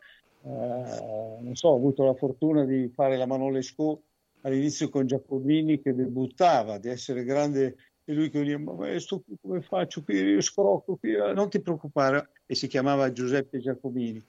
[0.45, 4.03] eh, non so, ho avuto la fortuna di fare la Manole Sco
[4.43, 9.23] all'inizio con Giacomini che debuttava, di essere grande e lui che mi diceva, ma maestro
[9.41, 14.21] come faccio qui, io scrocco qui, non ti preoccupare, e si chiamava Giuseppe Giacomini.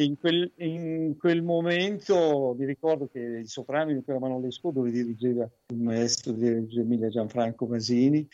[0.00, 5.46] In quel, in quel momento mi ricordo che il soprano di quella Manolesco dove dirigeva
[5.66, 8.26] il maestro di Emilia Gianfranco Masini,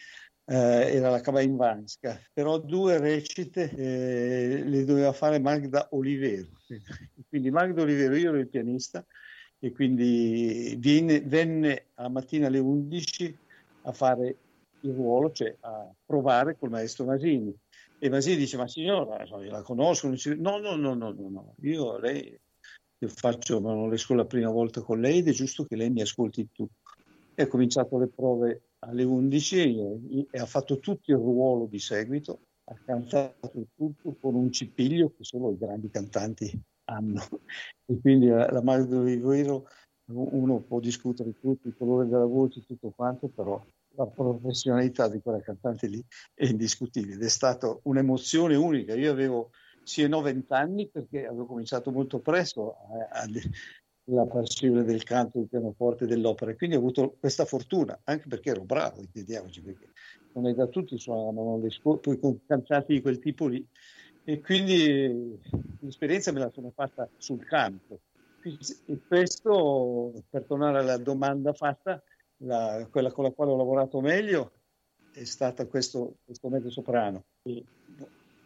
[0.45, 6.47] eh, era la Cava Invansca, però due recite eh, le doveva fare Magda Olivero.
[7.29, 9.05] Quindi Magda Olivero, io ero il pianista,
[9.59, 13.39] e quindi viene, venne a mattina alle 11
[13.83, 14.37] a fare
[14.83, 17.53] il ruolo, cioè a provare col maestro Masini.
[17.99, 22.39] E Masini dice, ma signora, io la conosco, no, no, no, no, no, io lei
[23.07, 23.75] faccio, ma
[24.15, 26.69] la prima volta con lei ed è giusto che lei mi ascolti tu.
[27.35, 32.41] E ha cominciato le prove alle 11 e, ha fatto tutto il ruolo di seguito,
[32.65, 36.51] ha cantato tutto con un cipiglio che solo i grandi cantanti
[36.85, 37.23] hanno.
[37.85, 39.69] E quindi la, la Magdo Riguero,
[40.07, 43.63] uno può discutere tutto, il colore della voce, tutto quanto, però
[43.97, 47.15] la professionalità di quella cantante lì è indiscutibile.
[47.15, 48.95] Ed è stata un'emozione unica.
[48.95, 49.51] Io avevo
[49.83, 52.77] sì e no vent'anni perché avevo cominciato molto presto
[54.09, 56.51] la passione del canto, del pianoforte, dell'opera.
[56.51, 59.93] E quindi ho avuto questa fortuna, anche perché ero bravo, intendiamoci, perché
[60.35, 63.67] non è da tutti suonavano le scuole, poi con cantanti di quel tipo lì
[64.25, 65.41] e quindi
[65.81, 68.01] l'esperienza me la sono fatta sul campo.
[68.43, 72.01] E questo, per tornare alla domanda fatta,
[72.39, 74.53] la, quella con la quale ho lavorato meglio
[75.12, 77.24] è stata questo, questo mezzo soprano.
[77.43, 77.64] E,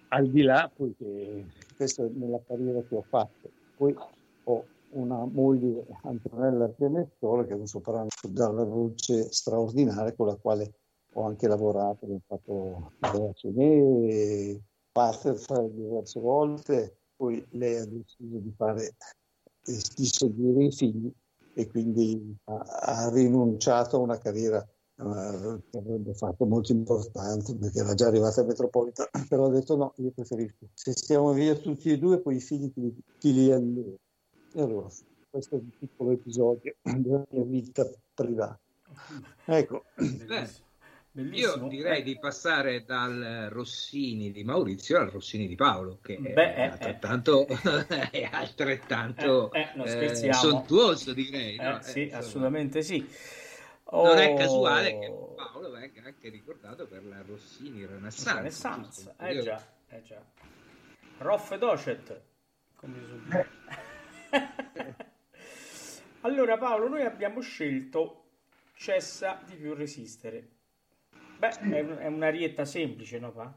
[0.09, 1.45] al di là, poi che
[1.77, 3.97] questa è nella carriera che ho fatto, poi
[4.45, 10.75] ho una moglie, Antonella Pianettola, che è un soprano dalla voce straordinaria con la quale
[11.13, 14.59] ho anche lavorato, ho fatto la Cenè,
[14.93, 18.95] Butterfly diverse volte, poi lei ha deciso di fare
[19.63, 21.13] di seguire i figli
[21.55, 27.81] e quindi ha, ha rinunciato a una carriera uh, che avrebbe fatto molto importante perché
[27.81, 30.69] era già arrivata a Metropolitan, però ha detto no, io preferisco.
[30.75, 32.73] Se stiamo via tutti e due, poi i figli
[33.19, 33.97] chi li alleva.
[34.53, 34.89] E allora,
[35.31, 38.59] questo è un piccolo episodio della mia vita privata.
[39.47, 39.85] Ecco.
[40.27, 40.69] Beh.
[41.13, 41.65] Bellissimo.
[41.65, 42.03] Io direi eh.
[42.05, 47.49] di passare dal Rossini di Maurizio al Rossini di Paolo, che Beh, è, eh, altrettanto,
[47.49, 48.11] eh.
[48.13, 51.57] è altrettanto eh, eh, sontuoso, direi.
[51.57, 51.81] No?
[51.83, 53.05] sì, assolutamente sì.
[53.93, 54.07] Oh...
[54.07, 54.37] Non è oh.
[54.37, 58.37] casuale che Paolo venga anche ricordato per la Rossini Renaissance.
[58.37, 60.23] Renaissance, eh già, eh già.
[61.19, 62.23] Roff Docet,
[62.77, 63.49] come
[66.21, 68.17] allora Paolo, noi abbiamo scelto
[68.75, 70.60] Cessa di più resistere
[71.41, 73.51] Beh, è, un, è un'arietta semplice, no, pa?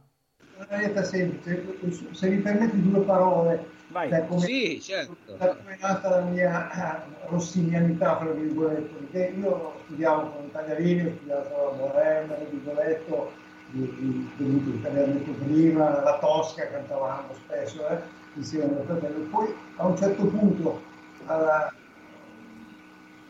[0.55, 1.65] una lettera semplice,
[2.11, 3.71] se mi permetti due parole.
[3.89, 4.09] Vai.
[4.09, 5.36] Cioè, come, Sì, certo.
[5.36, 11.13] da come è nata la mia rossinianità, fra virgolette, perché io studiavo con Tagliarini, ho
[11.15, 13.31] studiato a Morena, a Rigoletto,
[13.71, 17.97] dovuto di aver detto prima, la Tosca cantavamo spesso eh,
[18.36, 19.27] insieme a mio fratello.
[19.29, 20.81] Poi a un certo punto
[21.25, 21.73] alla,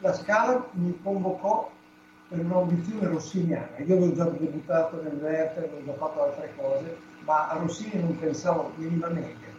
[0.02, 1.72] la Scala mi convocò
[2.34, 3.78] per un'audizione rossiniana.
[3.78, 8.18] Io avevo già debuttato nel Werther, avevo già fatto altre cose, ma a Rossini non
[8.18, 9.52] pensavo minimamente.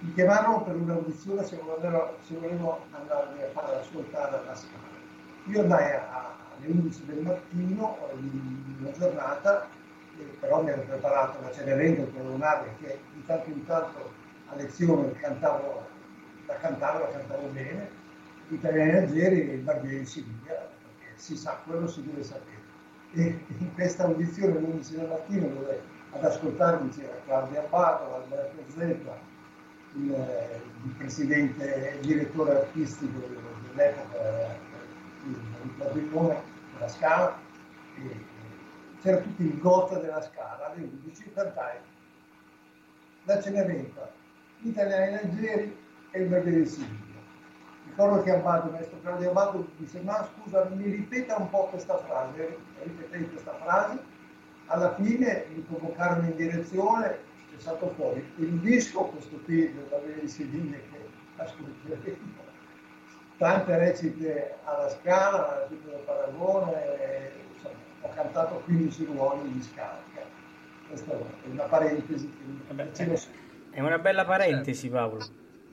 [0.00, 4.96] Mi chiamarono per un'audizione se volevo, se volevo andarmi a fare ascoltare alla Scala.
[5.44, 9.68] Io andai alle 11 del mattino in una giornata,
[10.40, 14.10] però mi ero preparato la Cenerentola con un'aria che di tanto in tanto
[14.50, 15.86] a lezione cantavo,
[16.46, 17.88] la cantavo, la cantavo bene,
[18.48, 20.76] Italiani Algeri e il Barbieri di Siviglia,
[21.18, 22.66] si sa, quello si deve sapere.
[23.12, 29.18] E in questa audizione all'11 del mattino dove ad ascoltarmi c'era Claudia Abbato, Alberto Zeppa,
[29.94, 30.10] il,
[30.84, 33.18] il presidente, il direttore artistico
[33.68, 34.56] dell'epoca,
[35.24, 36.42] il patrimonio
[36.74, 37.38] della Scala,
[37.96, 38.24] e
[39.02, 41.78] c'era tutto il gota della Scala, alle 11 cantai
[43.24, 44.10] la Cenerentola,
[44.60, 45.76] gli italiani leggeri
[46.12, 47.07] e il Siviglia.
[47.98, 51.98] Ricordo che Abbato, il maestro Claudio Abbato, disse ma scusa, mi ripeta un po' questa
[51.98, 53.98] frase, ripetei questa frase,
[54.66, 60.20] alla fine mi convocarono in direzione, è stato fuori il disco, questo qui del Barbieri
[60.20, 62.34] di Siviglia che ascolteremo,
[63.36, 69.98] tante recite alla Scala, recite da Paragone, e, insomma, ho cantato 15 ruoli di Scala.
[70.88, 72.30] Questa è una parentesi.
[72.30, 72.90] che Vabbè,
[73.70, 75.18] È una bella parentesi, Paolo.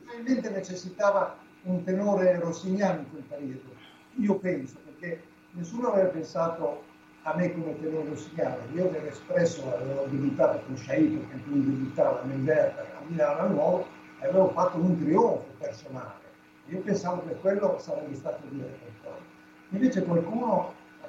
[0.03, 3.73] probabilmente necessitava un tenore rossiniano in quel periodo.
[4.15, 6.83] Io penso, perché nessuno aveva pensato
[7.23, 8.57] a me come tenore rossiniano.
[8.73, 13.47] Io avevo espresso, avevo debuttato con Shaito, che lui debuttava nel Werther a Milano a
[13.47, 13.85] Nuovo,
[14.19, 16.23] e avevo fatto un trionfo personale.
[16.67, 19.25] Io pensavo che quello sarebbe stato il mio repertorio.
[19.69, 21.07] Invece qualcuno eh,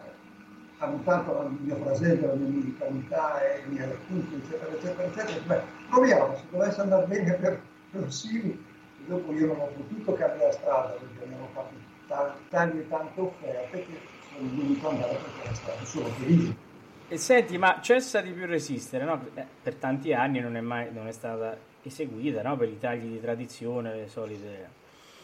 [0.79, 5.41] ha mutato la mia frasetta, la mia musicalità e i miei recuperi, eccetera, eccetera, eccetera.
[5.47, 7.61] Beh, proviamo, se dovesse andare bene per
[7.93, 8.65] Rossini,
[9.07, 11.75] dopo io non ho potuto cambiare strada perché mi hanno fatto
[12.07, 16.57] tanti, tanti e tante offerte che sono dovuto andare perché era stato solo felice.
[17.09, 19.31] E senti, ma cessa di più resistere, no?
[19.35, 22.57] Eh, per tanti anni non è mai non è stata eseguita, no?
[22.57, 24.75] Per i tagli di tradizione, le solite...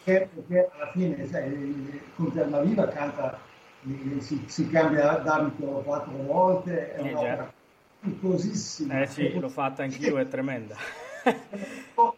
[0.04, 3.38] Perché, perché alla fine, sai, il Conte Almaviva canta,
[3.84, 7.52] eh, si, si cambia d'abito quattro volte, è Eh, un'opera
[8.00, 9.00] costosissima.
[9.00, 10.76] Eh sì, l'ho fatta anch'io, è tremenda.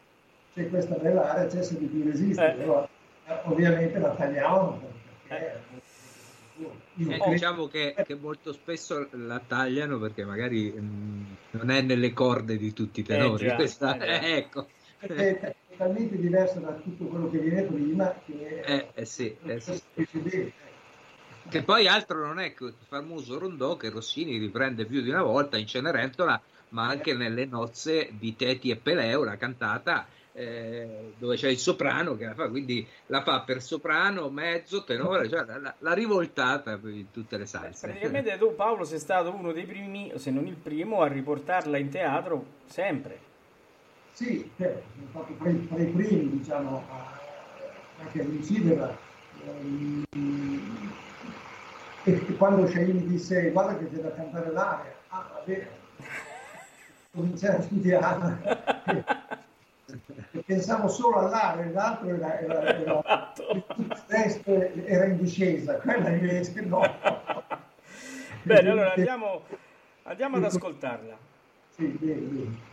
[0.55, 2.57] C'è questa bella area, c'è se di più resistere, Eh.
[2.57, 2.88] però
[3.26, 4.80] eh, ovviamente la tagliamo
[5.26, 5.34] perché...
[5.34, 5.61] Eh,
[7.05, 12.57] credo- diciamo che, che molto spesso la tagliano perché magari mh, non è nelle corde
[12.57, 13.46] di tutti i tenori.
[13.46, 14.20] Eh già, Questa- eh già.
[14.20, 14.66] eh, ecco.
[15.00, 19.82] è totalmente diverso da tutto quello che viene prima che Eh, eh sì, eh sì.
[21.46, 25.22] Che poi altro non è che il famoso rondò che Rossini riprende più di una
[25.22, 26.40] volta in Cenerentola,
[26.70, 30.07] ma anche nelle nozze di Teti e Peleo, la cantata
[30.37, 35.28] eh, dove c'è il soprano che la fa, quindi la fa per soprano, mezzo, tenore,
[35.28, 37.87] cioè la, la- la rivoltata per tutte le salse.
[37.87, 41.89] Praticamente tu, Paolo, sei stato uno dei primi, se non il primo, a riportarla in
[41.89, 43.32] teatro sempre.
[44.11, 44.72] Sì, sono
[45.11, 47.20] stato tra i, tra i primi, diciamo, a,
[48.01, 48.97] anche a inciderla.
[49.47, 50.03] Ehm,
[52.07, 55.68] e quando Sciaini disse guarda che c'è da cantare l'aria, ah va bene,
[57.12, 59.43] cominciai a studiare.
[60.47, 66.80] Pensavo solo all'aria, l'altro era, era, era, il testo era in discesa, quella invece no.
[68.43, 69.43] Bene, allora andiamo,
[70.05, 71.16] andiamo ad ascoltarla.
[71.68, 72.72] Sì, bene, bene.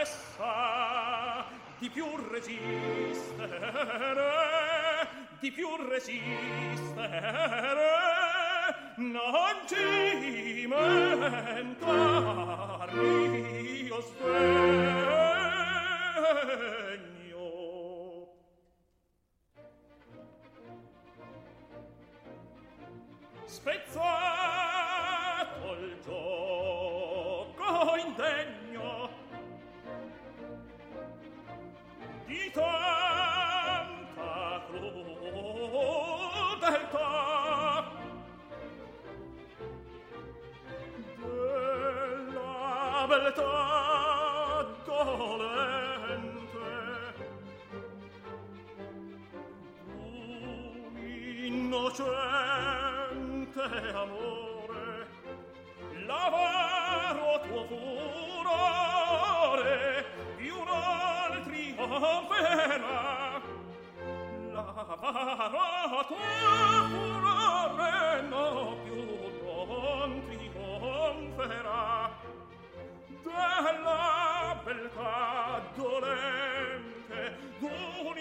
[0.00, 1.46] Essa
[1.78, 3.48] di più resistere,
[5.40, 7.20] di più resistere,
[9.00, 11.80] non ti mentar
[12.94, 15.18] io sdegno
[23.46, 24.29] spezzare
[43.30, 43.70] pietà
[51.90, 53.62] innocente
[53.94, 55.08] amore.
[56.06, 58.84] L'avaro tuo furore
[60.36, 63.40] di un altri avvera
[64.52, 66.18] l'avaro tuo
[66.90, 69.00] furore no più
[70.00, 72.19] non trionferà
[73.32, 78.16] quella beltà dolente d'un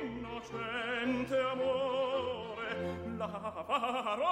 [0.00, 4.31] innocente amore la farò.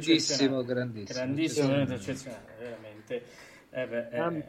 [0.00, 3.22] Grandissimo, grandissimo, grandissimo, veramente eccezionale, veramente.
[3.70, 4.44] Eh beh, eh,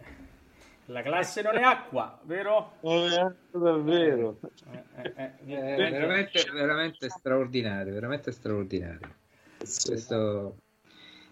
[0.86, 2.74] la classe non è acqua, vero?
[2.82, 4.39] Non è davvero.
[4.72, 9.16] Eh, eh, È veramente, veramente straordinario, veramente straordinario.
[9.58, 10.56] Questo...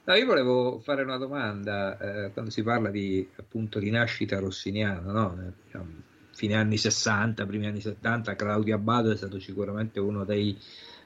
[0.06, 5.38] No, io volevo fare una domanda eh, quando si parla di appunto rinascita rossiniana, no?
[5.40, 5.88] Eh, diciamo,
[6.34, 10.58] fine anni 60, primi anni 70, Claudio Abbado è stato sicuramente uno dei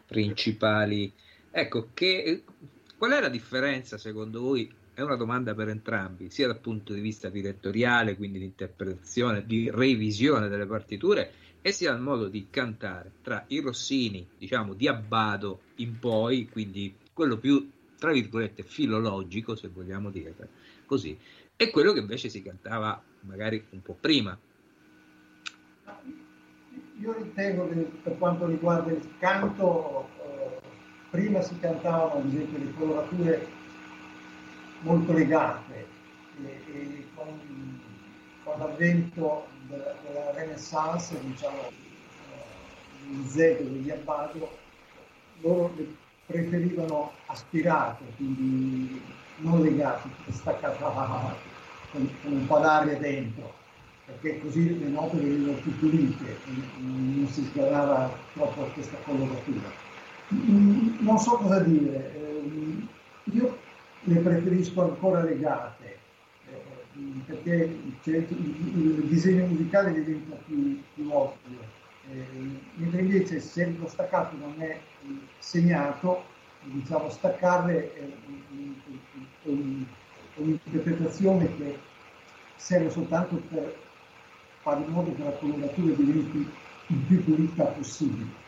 [0.05, 1.11] principali.
[1.49, 2.43] Ecco, che,
[3.04, 4.74] qual è la differenza secondo voi?
[4.93, 9.70] È una domanda per entrambi, sia dal punto di vista direttoriale, quindi di interpretazione, di
[9.70, 15.64] revisione delle partiture, e sia dal modo di cantare tra i Rossini, diciamo, di Abbado
[15.76, 20.34] in poi, quindi quello più, tra virgolette, filologico, se vogliamo dire
[20.86, 21.18] così,
[21.58, 24.39] e quello che invece si cantava magari un po' prima.
[27.01, 30.08] Io ritengo che per quanto riguarda il canto,
[31.14, 33.47] prima si cantavano ad esempio le colorature
[34.80, 35.86] molto legate
[36.43, 37.80] e, e con,
[38.43, 41.72] con l'avvento della, della Renaissance, diciamo, eh,
[43.05, 44.57] di Zeto, degli Abbado,
[45.41, 45.86] loro le
[46.26, 48.99] preferivano aspirate, quindi
[49.38, 50.82] non legate, staccate
[51.91, 53.53] con, con un po' d'aria dentro
[54.05, 56.51] perché così le note venivano più pulite e
[56.82, 59.92] non si sgarrava troppo questa coloratura.
[60.34, 62.88] Mm, Non so cosa dire, ehm,
[63.34, 63.57] io
[64.05, 65.97] le preferisco ancora legate,
[66.49, 66.61] eh,
[67.25, 71.71] perché il disegno musicale diventa più, più ovvio,
[72.11, 74.81] Eh, mentre invece se lo staccato non è eh,
[75.39, 76.23] segnato,
[76.63, 78.03] diciamo staccarle è
[80.36, 81.77] un'interpretazione che
[82.57, 83.73] serve soltanto per
[84.61, 86.45] fare in modo che la coloratura diventi
[86.88, 88.42] il più pulita possibile.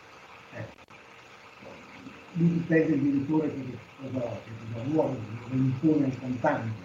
[2.38, 6.83] Lì dipende il direttore che cosa, che cosa vuole, cosa impone al cantante.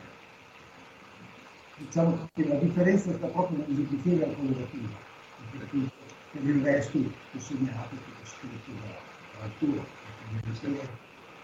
[1.77, 4.89] Diciamo che la differenza sta proprio nell'esecuzione della coloratura,
[5.51, 5.79] perché
[6.33, 9.83] per il resto è segnato, tutto scritto dalla lettura,
[10.41, 10.73] perché il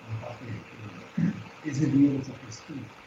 [0.08, 3.04] non fa che eseguire ciò che è scritto.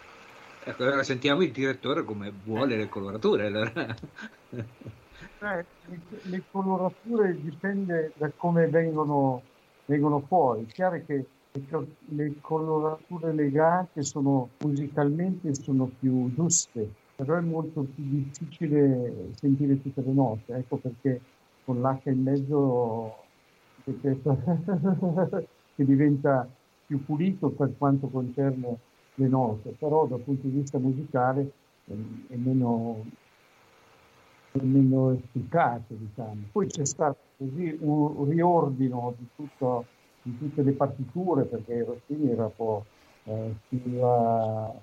[0.66, 3.45] Ecco, allora sentiamo il direttore come vuole le colorature.
[3.45, 3.95] Allora.
[5.41, 9.43] Eh, le, le colorature dipende da come vengono,
[9.90, 10.66] vengono fuori.
[10.66, 17.42] È chiaro che le, co- le colorature legate sono musicalmente sono più giuste, però è
[17.42, 20.54] molto più difficile sentire tutte le note.
[20.54, 21.20] Ecco perché
[21.66, 23.16] con l'H in mezzo
[23.84, 26.48] che, diventa
[26.86, 28.78] più pulito per quanto concerne
[29.16, 31.52] le note, però dal punto di vista musicale
[31.86, 33.06] è, è meno,
[34.52, 36.36] è meno efficace, diciamo.
[36.52, 39.86] Poi c'è stato così un, riordino di, tutto,
[40.22, 42.86] di tutte le partiture, perché Rossini era un po'
[43.24, 44.78] eh, scriveva, eh,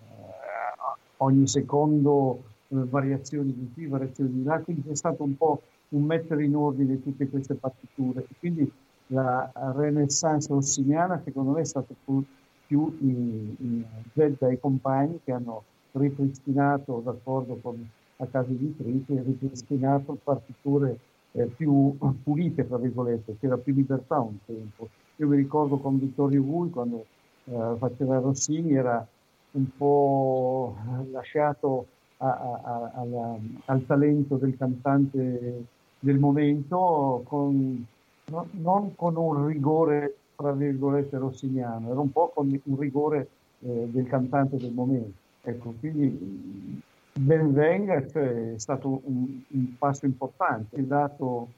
[1.18, 6.02] ogni secondo eh, variazioni di qui, variazioni di là, quindi c'è stato un po' un
[6.04, 8.26] mettere in ordine tutte queste partiture.
[8.38, 8.70] Quindi
[9.08, 12.24] la Renaissance rossiniana secondo me è stata più,
[12.66, 13.84] più in, in
[14.14, 17.86] Zedda e compagni che hanno ripristinato, d'accordo con
[18.16, 20.98] la casa editrice, ripristinato partiture
[21.36, 24.90] eh, più pulite, tra virgolette, c'era più libertà un tempo.
[25.16, 27.08] Io mi ricordo con Vittorio Gui quando
[27.44, 29.06] eh, faceva Rossini era
[29.52, 30.76] un po'
[31.10, 35.66] lasciato a- a- a- alla- al talento del cantante
[35.98, 37.84] del momento con,
[38.30, 43.30] no- non con un rigore tra virgolette rossiniano, era un po' con un rigore
[43.60, 45.18] eh, del cantante del momento.
[45.40, 46.82] Ecco, quindi
[47.18, 51.48] ben venga, cioè, è stato un, un passo importante, ha dato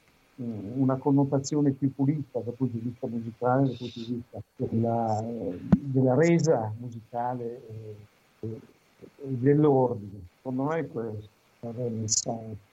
[0.41, 5.23] una connotazione più pulita dal punto di vista musicale, dal punto di vista della,
[5.75, 7.95] della resa musicale e,
[8.39, 8.59] e-
[9.19, 10.27] dell'ordine.
[10.37, 11.29] Secondo me è questo,
[11.59, 12.67] la Renaissance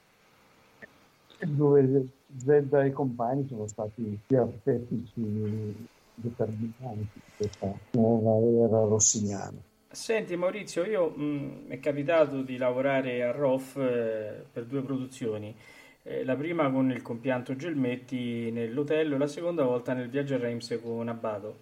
[1.45, 5.75] dove Zedda e i compagni sono stati gli artefici
[6.15, 9.66] determinanti di questa nuova era rossiniana.
[9.89, 11.23] Senti Maurizio, io mh,
[11.69, 15.55] mi è capitato di lavorare a ROF eh, per due produzioni,
[16.09, 20.79] Eh, la prima con il compianto Gelmetti nell'Otello, la seconda volta nel Viaggio a Reims
[20.83, 21.61] con Abbado.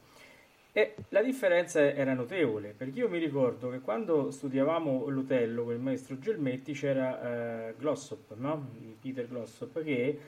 [0.72, 5.80] E la differenza era notevole, perché io mi ricordo che quando studiavamo l'Otello con il
[5.80, 8.68] maestro Gelmetti c'era eh, Glossop, no?
[9.00, 10.18] Peter Glossop, che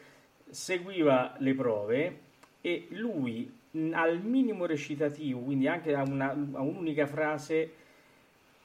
[0.48, 2.18] seguiva le prove
[2.60, 3.52] e lui
[3.92, 7.70] al minimo recitativo, quindi anche a, una- a un'unica frase,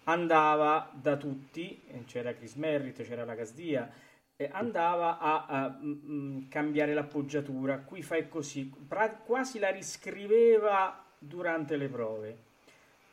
[0.06, 3.90] andava da tutti, eh, c'era Chris Merritt, c'era la Casdia,
[4.36, 11.04] eh, andava a, a, mm, mm, cambiare l'appoggiatura, qui fai così, pra- quasi la riscriveva
[11.18, 12.50] durante le prove.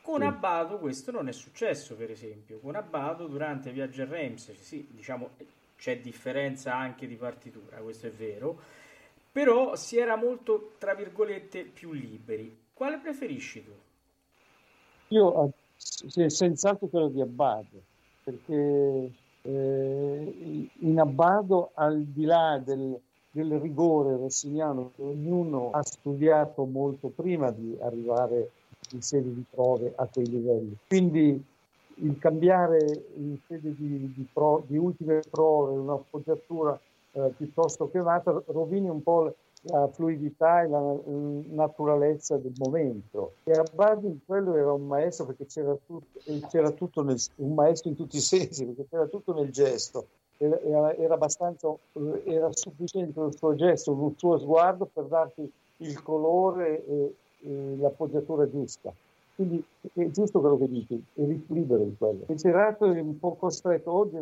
[0.01, 2.57] Con Abbado questo non è successo, per esempio.
[2.57, 5.31] Con Abbado durante Viaggio a Reims, sì, diciamo,
[5.77, 8.59] c'è differenza anche di partitura, questo è vero,
[9.31, 12.57] però si era molto, tra virgolette, più liberi.
[12.73, 13.71] Quale preferisci tu?
[15.09, 17.81] Io senz'altro quello di Abbado,
[18.23, 19.11] perché
[19.41, 22.99] eh, in Abbado, al di là del,
[23.31, 28.51] del rigore rossiniano che ognuno ha studiato molto prima di arrivare
[28.91, 30.75] in sede di prove a quei livelli.
[30.87, 31.43] Quindi
[32.01, 36.79] il cambiare in sede di, di, pro, di ultime prove una appoggiatura
[37.11, 40.95] eh, piuttosto che un'altra rovini un po' la fluidità e la
[41.49, 43.33] naturalezza del momento.
[43.43, 47.89] E Abbadi in quello era un maestro perché c'era, tutto, c'era tutto nel, un maestro
[47.89, 50.07] in tutti i sensi, perché c'era tutto nel gesto.
[50.37, 51.67] Era, era, abbastanza,
[52.23, 58.49] era sufficiente il suo gesto, il suo sguardo per darti il colore e, e l'appoggiatura
[58.49, 58.93] giusta.
[59.35, 59.61] Quindi
[59.93, 62.23] è giusto quello che dici, eri libero in quello.
[62.27, 64.17] Il girato è un po' costretto oggi,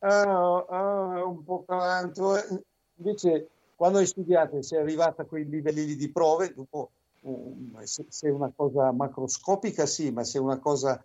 [0.00, 2.36] ah, ah, un po' tanto.
[2.36, 2.62] Eh.
[2.96, 3.48] Invece
[3.80, 6.90] quando hai studiato e sei arrivata a quei livelli di prove, dopo
[7.22, 11.02] um, se, se, è una cosa macroscopica sì, ma se è una cosa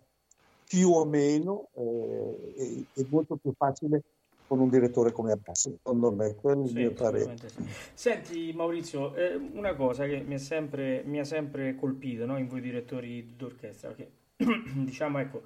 [0.68, 4.02] più o meno eh, è, è molto più facile
[4.46, 7.34] con un direttore come Abbas, secondo me, quello è il mio parere.
[7.38, 7.64] Sì.
[7.94, 12.46] Senti Maurizio, eh, una cosa che mi, è sempre, mi ha sempre colpito no, in
[12.46, 14.10] voi direttori d'orchestra, che
[14.84, 15.44] diciamo ecco,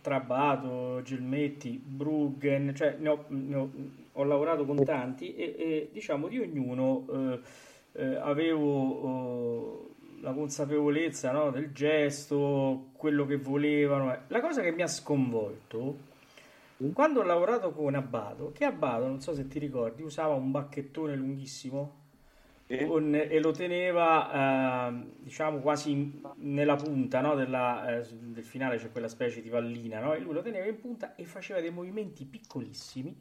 [0.00, 3.70] Trabato, Gelmetti, Bruggen, cioè ne ho, ne ho,
[4.12, 7.40] ho lavorato con tanti e, e diciamo di ognuno eh,
[7.92, 14.16] eh, avevo eh, la consapevolezza no, del gesto, quello che volevano.
[14.28, 16.08] La cosa che mi ha sconvolto
[16.94, 21.14] quando ho lavorato con Abbado, che Abbado, non so se ti ricordi, usava un bacchettone
[21.14, 21.98] lunghissimo.
[22.86, 28.76] Con, e lo teneva, eh, diciamo, quasi in, nella punta no, della, eh, del finale,
[28.76, 30.14] c'è quella specie di pallina, no?
[30.14, 33.16] e lui lo teneva in punta e faceva dei movimenti piccolissimi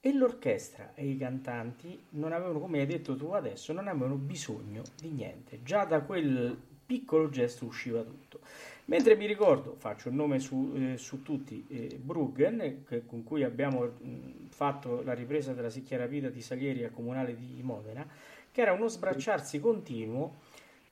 [0.00, 4.82] e l'orchestra e i cantanti non avevano, come hai detto tu adesso, non avevano bisogno
[5.00, 5.62] di niente.
[5.62, 8.40] Già da quel piccolo gesto usciva tutto.
[8.86, 13.42] Mentre mi ricordo, faccio il nome su, eh, su tutti, eh, Bruggen, che, con cui
[13.42, 18.06] abbiamo mh, fatto la ripresa della sicchia rapida di Salieri al comunale di Modena,
[18.54, 20.36] che era uno sbracciarsi continuo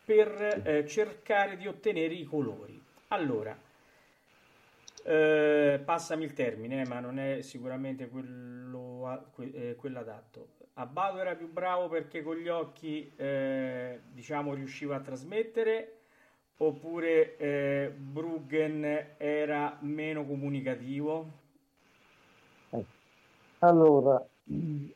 [0.05, 2.83] per eh, cercare di ottenere i colori.
[3.09, 3.57] Allora,
[5.05, 10.49] eh, passami il termine, eh, ma non è sicuramente quello, que, quello adatto.
[10.75, 15.99] Abbado era più bravo perché con gli occhi, eh, diciamo, riusciva a trasmettere
[16.57, 21.41] oppure eh, Bruggen era meno comunicativo?
[23.61, 24.21] Allora,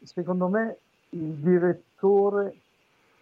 [0.02, 0.78] secondo me
[1.16, 2.54] il direttore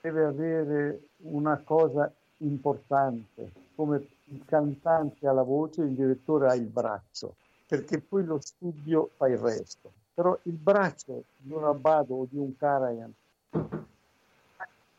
[0.01, 6.67] deve avere una cosa importante, come il cantante ha la voce, il direttore ha il
[6.67, 7.37] braccio,
[7.67, 9.91] perché poi lo studio fa il resto.
[10.13, 13.13] Però il braccio di un Abbado o di un Karajan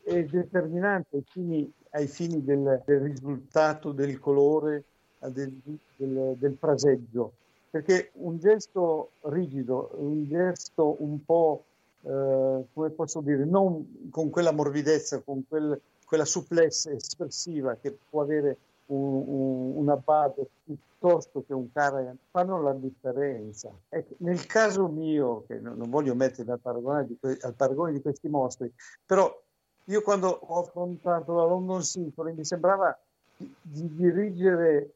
[0.02, 4.84] è determinante ai fini, ai fini del, del, risultato, del colore,
[5.18, 5.52] del,
[5.96, 7.32] del, del fraseggio,
[7.70, 11.64] perché un gesto rigido, un gesto un po',
[12.06, 18.22] eh, come posso dire, non con quella morbidezza, con quel, quella supplessa espressiva che può
[18.22, 23.70] avere un, un, un abbado piuttosto che un Karajan, fanno la differenza.
[23.88, 28.00] Ecco, nel caso mio, che non, non voglio mettere al paragone, di, al paragone di
[28.00, 28.72] questi mostri,
[29.04, 29.42] però
[29.86, 32.96] io quando ho affrontato la London Symphony mi sembrava
[33.36, 34.90] di, di dirigere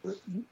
[0.00, 0.46] di, di,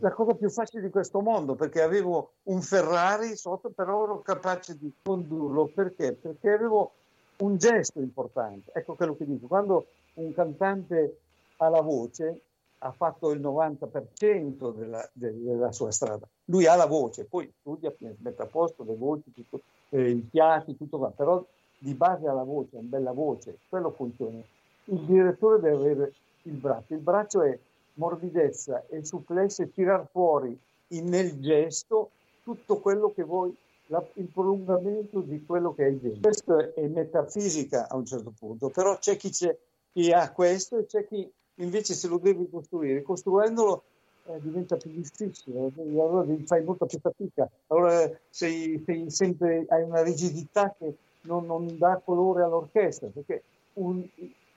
[0.00, 4.76] la cosa più facile di questo mondo perché avevo un Ferrari sotto, però ero capace
[4.78, 6.12] di condurlo perché?
[6.12, 6.92] Perché avevo
[7.38, 8.70] un gesto importante.
[8.74, 9.46] Ecco quello che dico.
[9.46, 11.18] Quando un cantante
[11.56, 12.40] ha la voce,
[12.82, 16.26] ha fatto il 90% della, della sua strada.
[16.46, 20.76] Lui ha la voce, poi studia, mette a posto le voci, tutto, eh, i fiati,
[20.76, 21.44] tutto qua, però
[21.78, 24.38] di base alla voce, una bella voce, quello funziona.
[24.84, 27.58] Il direttore deve avere il braccio, il braccio è
[27.94, 32.10] morbidezza e supplesse, tirar fuori nel gesto
[32.42, 33.54] tutto quello che vuoi,
[33.86, 36.20] la, il prolungamento di quello che hai dentro.
[36.20, 39.56] Questo è metafisica a un certo punto, però c'è chi, c'è,
[39.92, 43.02] chi ha questo e c'è chi invece se lo deve costruire.
[43.02, 43.82] Costruendolo
[44.26, 50.02] eh, diventa più difficile, allora fai molta più fatica, allora sei, sei sempre, hai una
[50.02, 53.42] rigidità che non, non dà colore all'orchestra, perché
[53.74, 54.04] un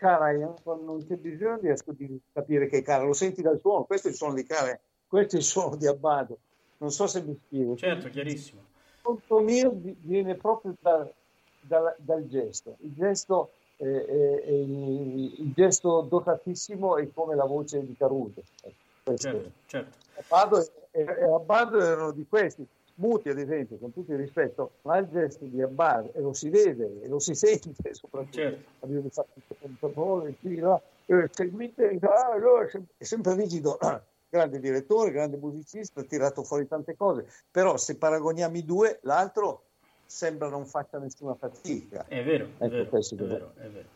[0.04, 3.86] Karajan, quando non c'è bisogno riesco di capire che è Karajan, lo senti dal suono,
[3.86, 6.38] questo è il suono di Karajan, questo è il suono di Abbado,
[6.80, 7.78] non so se mi spiego.
[7.78, 8.60] Certo, chiarissimo.
[8.60, 11.10] Il conto mio viene proprio da,
[11.62, 17.46] da, dal gesto, il gesto è e, e, e il gesto dotatissimo è come la
[17.46, 18.42] voce di Caruso.
[18.62, 19.98] Ecco, certo, certo.
[20.16, 24.98] Abbado e, e Abbado erano di questi, muti ad esempio, con tutto il rispetto, ma
[24.98, 28.70] il gesto di Abbado, e lo si vede e lo si sente soprattutto, certo.
[28.82, 30.82] abbiamo fatto un po' il filo,
[31.32, 33.78] seguite, ah, è sempre rigido,
[34.30, 39.66] grande direttore, grande musicista, ha tirato fuori tante cose, però se paragoniamo i due, l'altro
[40.06, 42.06] sembra non faccia nessuna fatica.
[42.08, 43.88] È vero, ecco, è, vero, è, vero, è vero.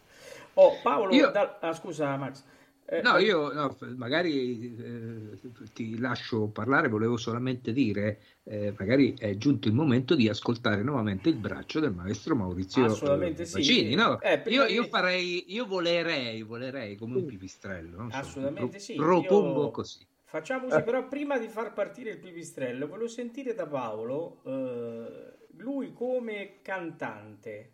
[0.56, 1.30] Oh, Paolo, io...
[1.30, 1.60] da...
[1.60, 2.44] ah, scusa Max.
[2.90, 9.14] Eh, no, eh, io no, magari eh, ti lascio parlare, volevo solamente dire, eh, magari
[9.18, 13.96] è giunto il momento di ascoltare nuovamente il braccio del maestro Maurizio Assolutamente Bacini, sì.
[13.96, 14.22] No?
[14.22, 18.08] Eh, io, io, farei, io volerei, volerei come un pipistrello.
[18.10, 18.96] So, Assolutamente sì.
[18.96, 19.72] Propongo io...
[19.72, 20.08] così.
[20.24, 25.92] Facciamo così, però prima di far partire il pipistrello, volevo sentire da Paolo, eh, lui
[25.92, 27.72] come cantante,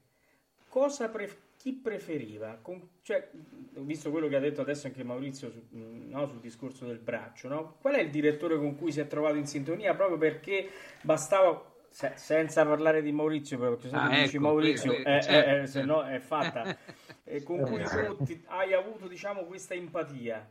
[0.69, 1.42] cosa preferisce?
[1.63, 2.59] Chi preferiva?
[2.61, 3.29] Con, cioè,
[3.75, 7.77] visto quello che ha detto adesso anche Maurizio su, no, sul discorso del braccio, no?
[7.79, 9.95] qual è il direttore con cui si è trovato in sintonia?
[9.95, 10.69] Proprio perché
[11.03, 15.61] bastava, se, senza parlare di Maurizio, perché se ah, ecco, dici Maurizio, qui, eh, certo.
[15.61, 16.77] eh, se no è fatta,
[17.23, 20.45] e con cui tu ti, hai avuto diciamo, questa empatia.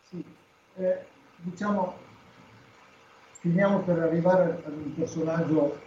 [0.00, 0.24] Sì,
[0.74, 1.04] eh,
[1.36, 1.96] diciamo,
[3.38, 5.80] finiamo per arrivare ad un personaggio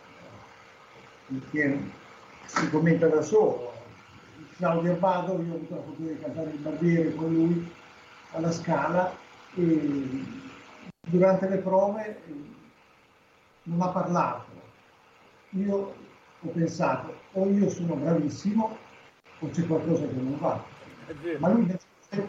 [1.51, 1.77] che
[2.45, 3.74] si commenta da solo
[4.57, 7.71] Claudio Abbado, io ho avuto la fortuna di cantare il barbiere con lui
[8.31, 9.13] alla Scala
[9.53, 10.23] e
[11.07, 12.21] durante le prove
[13.63, 14.45] non ha parlato.
[15.49, 15.93] Io
[16.39, 18.77] ho pensato o io sono bravissimo
[19.39, 20.63] o c'è qualcosa che non va.
[21.39, 21.77] Ma lui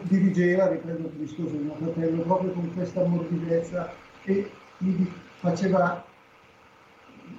[0.01, 5.09] dirigeva, riprendo il discorso di mio fratello, proprio con questa morbidezza e mi
[5.39, 6.05] faceva,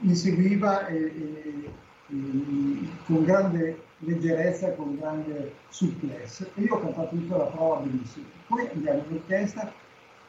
[0.01, 1.71] mi seguiva e, e,
[2.07, 8.27] e con grande leggerezza con grande souplesse e io ho cantato tutta la prova benissimo.
[8.47, 9.73] Poi andiamo in orchestra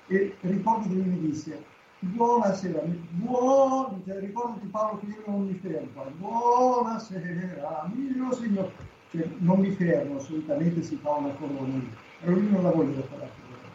[0.07, 1.63] e ricordo che lui mi disse
[1.99, 4.01] buonasera, buon...
[4.05, 8.71] cioè, ricordati Paolo che io non mi fermo, buonasera, mio signore,
[9.11, 13.01] cioè, non mi fermo, solitamente si fa una corona lì, però lui non la voleva
[13.03, 13.67] fare la corona.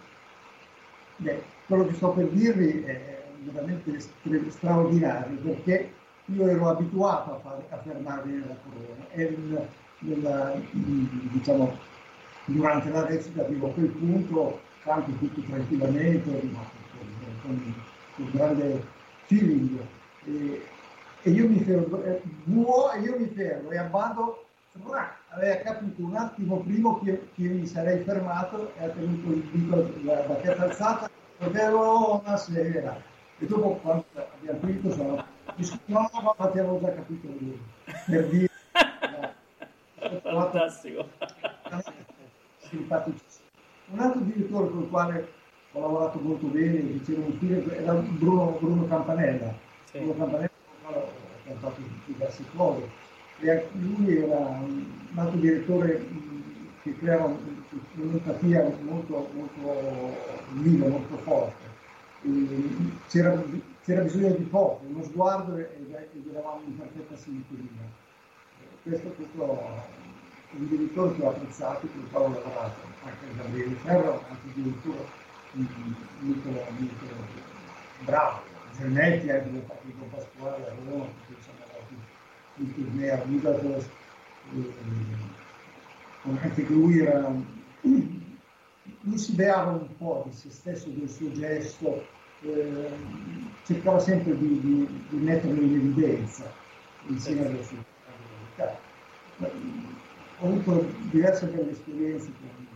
[1.16, 4.00] Beh, quello che sto per dirvi è veramente
[4.48, 5.92] straordinario perché
[6.26, 9.06] io ero abituato a, fare, a fermarmi nella corona.
[9.10, 9.68] È il,
[10.04, 11.76] nella, diciamo,
[12.46, 16.30] durante la recita arrivo a quel punto, canto tutto tranquillamente,
[17.42, 17.74] con,
[18.16, 18.84] con grande
[19.24, 19.78] feeling.
[20.26, 20.62] E,
[21.22, 24.44] e io mi fermo, eh, buo, e io mi fermo e Abbado
[25.28, 29.92] aveva capito un attimo prima che, che mi sarei fermato e ha tenuto il dito,
[30.04, 33.02] la bacchetta alzata e detto buonasera.
[33.38, 35.24] E dopo quando abbiamo finito sono
[35.86, 37.60] no, ma abbiamo già capito lui.
[38.06, 38.48] Per dire
[40.22, 41.08] Fantastico.
[43.90, 45.28] Un altro direttore con il quale
[45.72, 49.52] ho lavorato molto bene, dicevo un film, era Bruno, Bruno Campanella.
[49.90, 49.98] Sì.
[49.98, 50.50] Bruno Campanella
[50.88, 51.08] ho
[51.44, 52.88] cantato diverse cose.
[53.40, 56.06] E lui era un altro direttore
[56.82, 57.34] che creava
[57.94, 60.16] un'empatia molto, molto
[60.52, 61.72] viva, molto forte.
[63.08, 63.42] C'era,
[63.84, 68.02] c'era, bisogno di poco, uno sguardo ed, ed eravamo in perfetta sintonia.
[68.84, 69.82] Questo, questo
[70.50, 74.98] un direttore che ho apprezzato, con il quale ho lavorato, anche Gabriele Ferro, anche addirittura
[75.52, 77.06] molto, molto
[78.00, 78.42] bravo.
[78.76, 81.94] Gernetti anche del Partito Pasquale a Roma, perché siamo andati
[82.56, 83.88] in tournée a Budapest,
[86.42, 87.32] anche lui era
[89.00, 92.06] lui si beava un po' di se stesso, del suo gesto,
[92.42, 92.90] eh,
[93.64, 96.52] cercava sempre di, di, di metterlo in evidenza
[97.06, 97.92] insieme alle sue
[100.38, 102.66] ho avuto diverse belle esperienze con,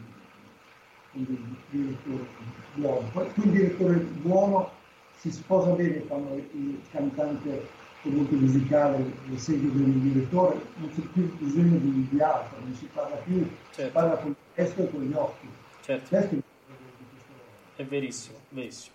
[1.13, 2.27] con il direttore
[2.75, 3.09] buono.
[3.13, 4.71] Poi il direttore buono
[5.17, 7.67] si sposa bene quando il cantante
[8.03, 9.05] comunque musicale
[9.37, 13.45] segue bene il direttore, non c'è più bisogno di, di altro, non si parla più,
[13.73, 13.83] certo.
[13.83, 15.49] si parla con il testo e con gli occhi.
[15.83, 16.17] Certo.
[17.75, 18.95] È verissimo, verissimo.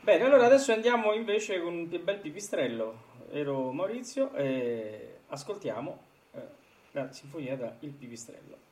[0.00, 3.10] Bene, allora adesso andiamo invece con un bel pipistrello.
[3.30, 5.98] Ero Maurizio e ascoltiamo
[6.32, 6.48] eh,
[6.92, 8.70] la sinfonia da Il pipistrello.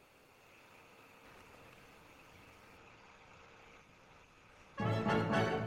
[4.76, 5.59] thank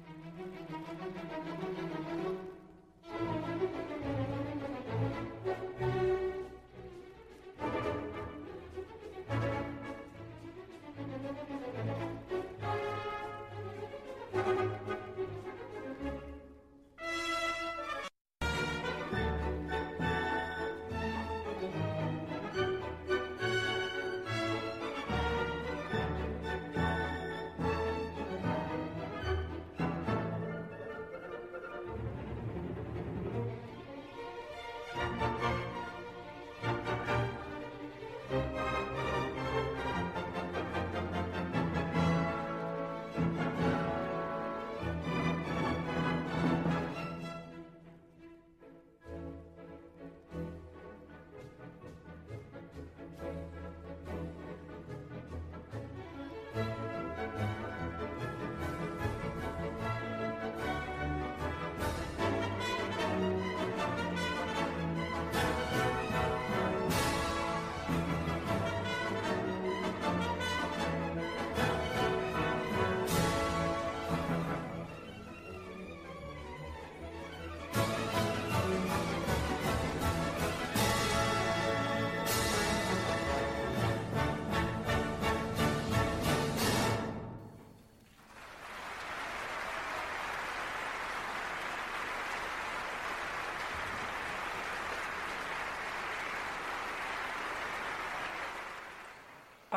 [2.26, 2.47] you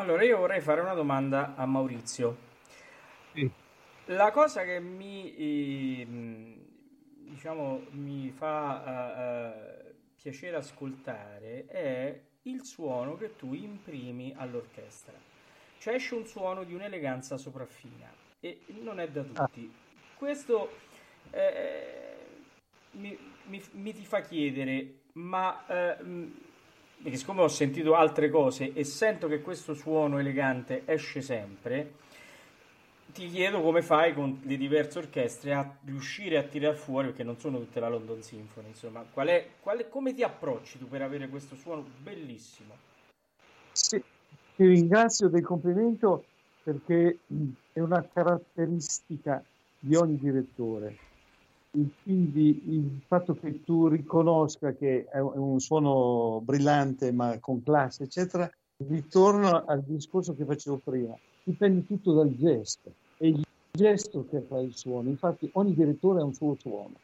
[0.02, 2.36] Allora, io vorrei fare una domanda a Maurizio.
[3.34, 3.48] Sì.
[4.06, 6.08] La cosa che mi, eh,
[7.30, 15.14] diciamo, mi fa eh, piacere ascoltare è il suono che tu imprimi all'orchestra.
[15.78, 19.72] Cioè esce un suono di un'eleganza sopraffina e non è da tutti.
[20.16, 20.78] Questo
[21.30, 22.16] eh,
[22.94, 25.98] mi, mi- mi ti fa chiedere, ma eh,
[27.02, 31.94] perché siccome ho sentito altre cose e sento che questo suono elegante esce sempre,
[33.12, 37.38] ti chiedo come fai con le diverse orchestre a riuscire a tirar fuori, perché non
[37.38, 41.02] sono tutte la London Symphony, insomma, qual è, qual è- come ti approcci tu per
[41.02, 42.74] avere questo suono bellissimo?
[43.74, 44.02] Sì,
[44.56, 46.26] ti ringrazio del complimento
[46.64, 47.20] perché
[47.74, 49.44] è una caratteristica
[49.80, 51.11] di ogni direttore.
[52.04, 58.50] Quindi il fatto che tu riconosca che è un suono brillante ma con classe, eccetera,
[58.88, 61.16] ritorno al discorso che facevo prima.
[61.44, 62.94] Dipende tutto dal gesto.
[63.18, 63.42] È il
[63.72, 65.10] gesto che fa il suono.
[65.10, 66.96] Infatti ogni direttore ha un suo suono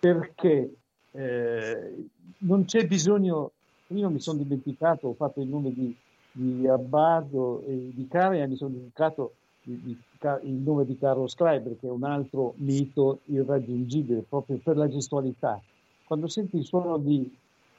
[0.00, 0.74] perché
[1.12, 1.94] eh,
[2.38, 3.52] non c'è bisogno,
[3.88, 5.94] io mi sono dimenticato, ho fatto il nome di,
[6.32, 11.26] di Abbado e di Karajan, mi sono dimenticato di- di Ca- il nome di Carlo
[11.26, 15.60] Schreiber, che è un altro mito irraggiungibile proprio per la gestualità.
[16.04, 17.28] Quando senti il suono di,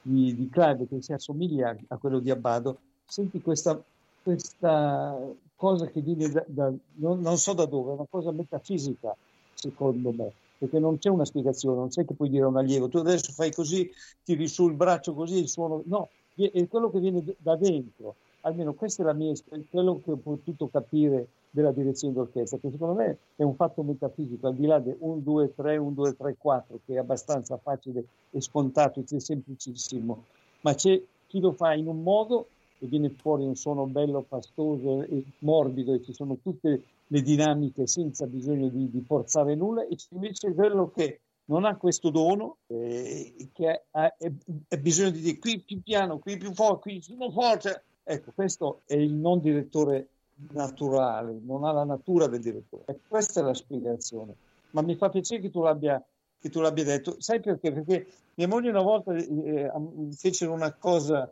[0.02, 3.82] di, di Kleiber che si assomiglia a quello di Abbado, senti questa,
[4.22, 5.18] questa
[5.56, 9.16] cosa che viene da, da- non, non so da dove, è una cosa metafisica,
[9.54, 12.90] secondo me, perché non c'è una spiegazione, non c'è che puoi dire a un allievo,
[12.90, 13.90] tu adesso fai così,
[14.24, 18.16] tiri su il braccio così, il suono, no, è quello che viene da dentro.
[18.42, 21.28] Almeno questa è la mia, esperienza, quello che ho potuto capire
[21.58, 25.22] della direzione d'orchestra, che secondo me è un fatto metafisico, al di là del 1,
[25.22, 30.24] 2, 3, 1, 2, 3, 4, che è abbastanza facile e scontato, è semplicissimo,
[30.62, 35.02] ma c'è chi lo fa in un modo e viene fuori un suono bello, pastoso
[35.02, 39.96] e morbido e ci sono tutte le dinamiche senza bisogno di, di forzare nulla e
[39.96, 44.32] c'è invece quello che non ha questo dono, eh, che ha, è,
[44.68, 47.84] è bisogno di dire qui più piano, qui più forte, qui più forte.
[48.04, 50.08] Ecco, questo è il non direttore
[50.52, 52.84] naturale, non ha la natura del direttore.
[52.88, 54.36] E questa è la spiegazione.
[54.72, 56.04] Ma mi fa piacere che tu l'abbia,
[56.40, 57.20] che tu l'abbia detto.
[57.20, 57.72] Sai perché?
[57.72, 59.72] Perché mia moglie una volta eh,
[60.12, 61.32] fecero una cosa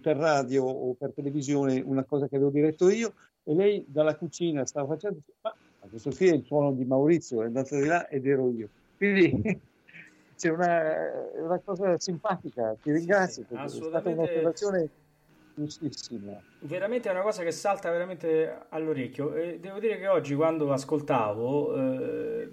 [0.00, 3.12] per radio o per televisione, una cosa che avevo diretto io,
[3.42, 5.54] e lei dalla cucina stava facendo, ma
[5.90, 8.68] questo qui è il suono di Maurizio, è andato di là ed ero io.
[8.96, 9.60] Quindi
[10.36, 10.82] c'è una,
[11.36, 14.88] una cosa simpatica, ti ringrazio, sì, sì, è stata un'operazione
[15.54, 16.40] giustissima.
[16.60, 19.34] Veramente è una cosa che salta veramente all'orecchio.
[19.34, 22.48] E devo dire che oggi quando ascoltavo, eh,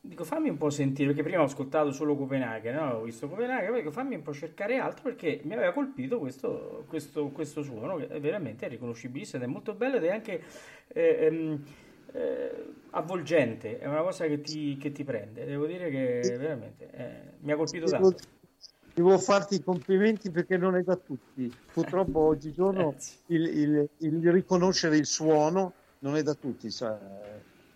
[0.00, 2.90] dico fammi un po' sentire, perché prima ho ascoltato solo Copenaghen, no?
[2.94, 6.84] ho visto Copenaghen, poi dico fammi un po' cercare altro perché mi aveva colpito questo,
[6.88, 10.42] questo, questo suono che è veramente riconoscibilissimo ed è molto bello ed è anche...
[10.88, 11.64] Eh, ehm,
[12.12, 15.44] eh, avvolgente, è una cosa che ti, che ti, prende.
[15.44, 18.16] Devo dire che veramente eh, mi ha colpito tanto.
[18.96, 21.54] Devo farti i complimenti perché non è da tutti.
[21.70, 22.94] Purtroppo oggigiorno
[23.26, 26.70] il, il, il, riconoscere il suono non è da tutti.
[26.70, 26.96] Cioè,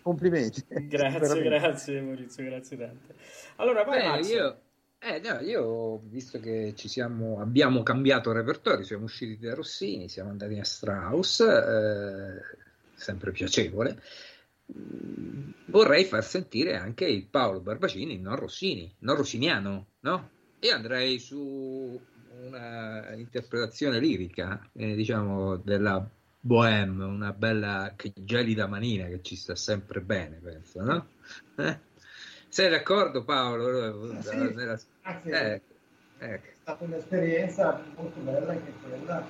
[0.01, 0.65] complimenti.
[0.89, 3.13] Grazie, grazie Maurizio, grazie tante.
[3.57, 4.59] Allora, poi Beh, io...
[4.97, 10.31] Eh, no, io visto che ci siamo, abbiamo cambiato repertorio, siamo usciti da Rossini, siamo
[10.31, 12.41] andati a Strauss, eh,
[12.95, 13.99] sempre piacevole
[15.65, 20.29] vorrei far sentire anche il Paolo Barbacini non Rossini, non rossiniano, no?
[20.63, 21.99] E andrei su
[22.43, 26.07] una interpretazione lirica, eh, diciamo, della
[26.39, 31.07] Bohème, una bella gelida manina che ci sta sempre bene, penso, no?
[31.55, 31.79] Eh?
[32.47, 34.21] Sei d'accordo Paolo?
[34.21, 34.79] Sì, Nella...
[35.23, 35.61] eh,
[36.19, 36.47] ecco.
[36.47, 39.25] È stata un'esperienza molto bella anche quella,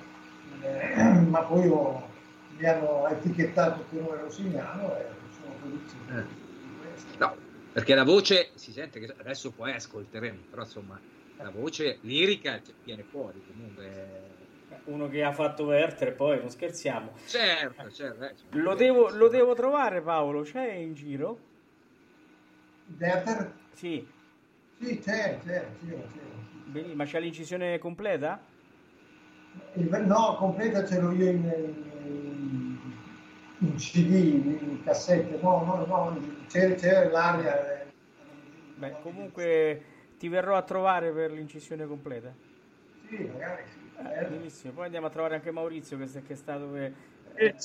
[0.60, 0.94] eh,
[1.30, 2.10] ma poi ho,
[2.58, 5.06] mi hanno etichettato come rossiniano e
[6.08, 6.26] eh.
[7.18, 7.36] No,
[7.72, 11.00] perché la voce si sente che adesso poi ascolteremo, però insomma
[11.42, 14.30] la voce lirica viene fuori comunque.
[14.84, 17.12] Uno che ha fatto Werther, poi non scherziamo.
[17.26, 18.24] Certo, certo.
[18.24, 21.38] Eh, lo, devo, lo devo trovare Paolo, c'è in giro?
[22.98, 23.52] Werther?
[23.74, 24.04] Sì.
[24.80, 25.96] Sì, c'è, c'è, c'è,
[26.72, 26.94] c'è.
[26.94, 28.40] Ma c'è l'incisione completa?
[29.74, 31.44] No, completa ce l'ho io in,
[32.04, 32.62] in
[33.62, 37.80] in CD, in cassette, no, no, no, c'è, c'è l'aria.
[37.80, 37.86] Eh.
[38.76, 39.82] Beh, comunque
[40.22, 42.32] ti verrò a trovare per l'incisione completa.
[43.08, 43.80] Sì, magari sì.
[43.98, 46.94] Eh, benissimo, poi andiamo a trovare anche Maurizio che, che è stato dove,
[47.34, 47.56] eh,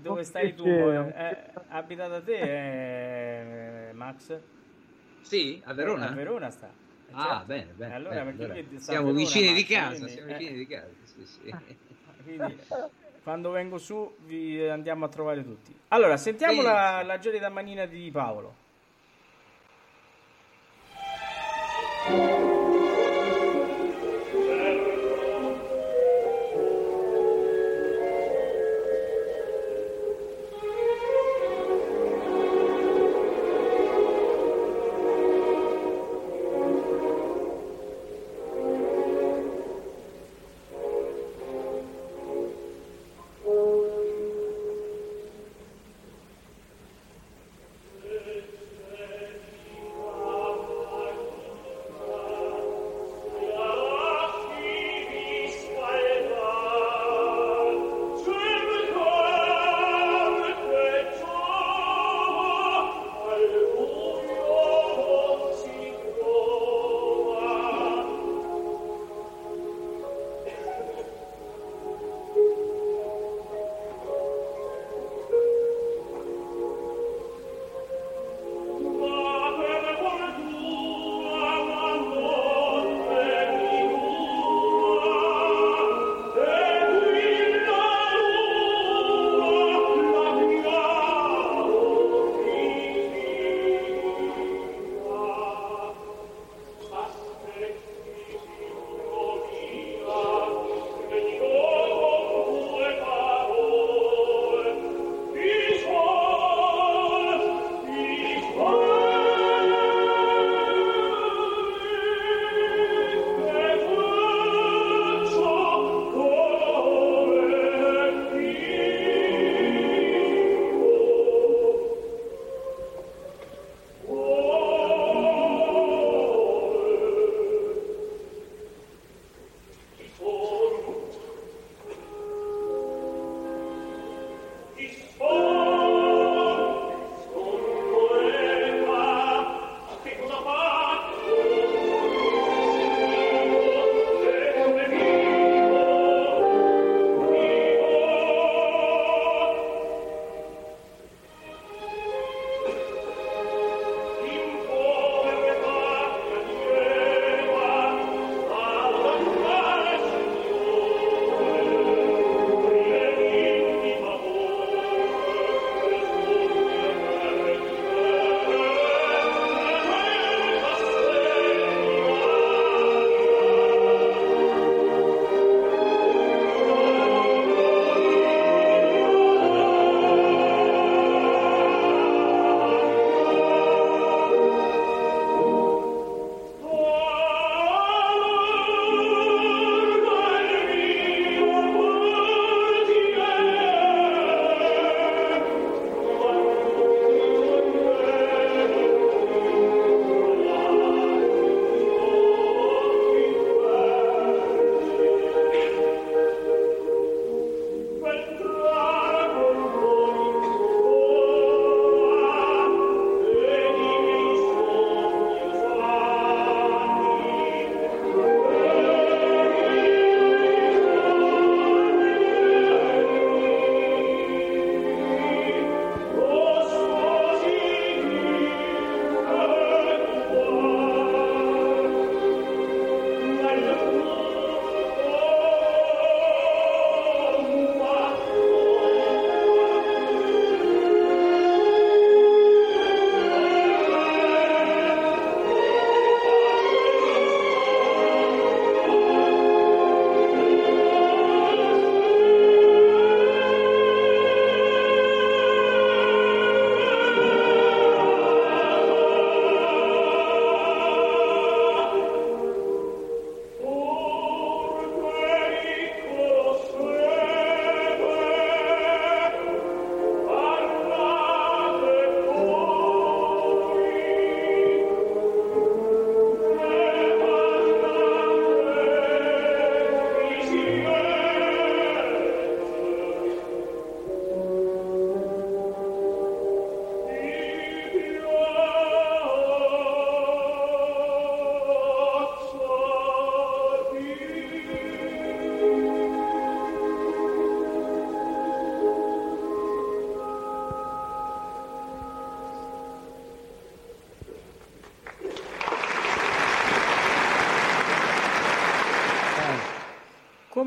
[0.00, 0.64] dove stai tu?
[0.64, 1.36] Eh,
[1.70, 4.40] abita da te, eh, Max?
[5.22, 6.10] Sì, a Verona.
[6.10, 6.70] A Verona sta.
[7.10, 7.46] Ah, certo.
[7.46, 7.94] bene, bene.
[7.94, 8.54] Allora, bene, allora.
[8.76, 10.88] Siamo Verona, vicini Max, di casa, quindi, siamo vicini di casa.
[11.02, 11.54] Sì, sì.
[12.22, 12.58] quindi
[13.24, 15.76] quando vengo su vi andiamo a trovare tutti.
[15.88, 18.66] Allora, sentiamo la, la gelida manina di Paolo.
[22.08, 22.47] Thank you.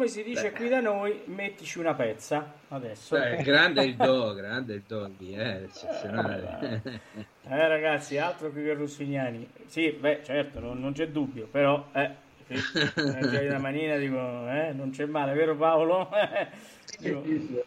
[0.02, 3.16] Come si dice qui da noi, mettici una pezza adesso.
[3.16, 6.82] Eh, grande il do, grande il do eh, eccezionale.
[7.44, 9.48] Eh, ragazzi, altro che Rossignani.
[9.68, 12.16] Sì, beh, certo, non, non c'è dubbio, però, eh,
[12.48, 16.10] sì, la manina dico, eh, non c'è male, vero Paolo?
[16.98, 17.66] Dico, eh,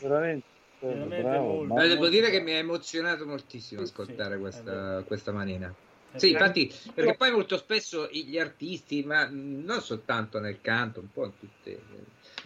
[0.00, 0.46] veramente.
[0.78, 5.74] Veramente bravo, devo dire che mi ha emozionato moltissimo ascoltare sì, questa, questa manina.
[6.14, 11.10] Eh, Sì, infatti, perché poi molto spesso gli artisti, ma non soltanto nel canto, un
[11.10, 11.86] po' in tutte,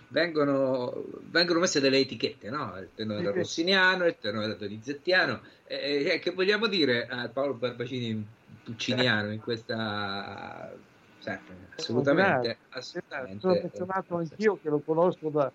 [0.09, 2.77] vengono, vengono messe delle etichette, no?
[2.79, 3.39] Il tenore sì.
[3.39, 8.25] rossiniano, il tenore donizettiano, e, e che vogliamo dire a Paolo Barbacini
[8.63, 10.79] pucciniano in questa...
[11.19, 11.43] cioè,
[11.75, 13.53] assolutamente, Sono assolutamente.
[13.53, 15.53] affezionato anch'io che lo conosco da,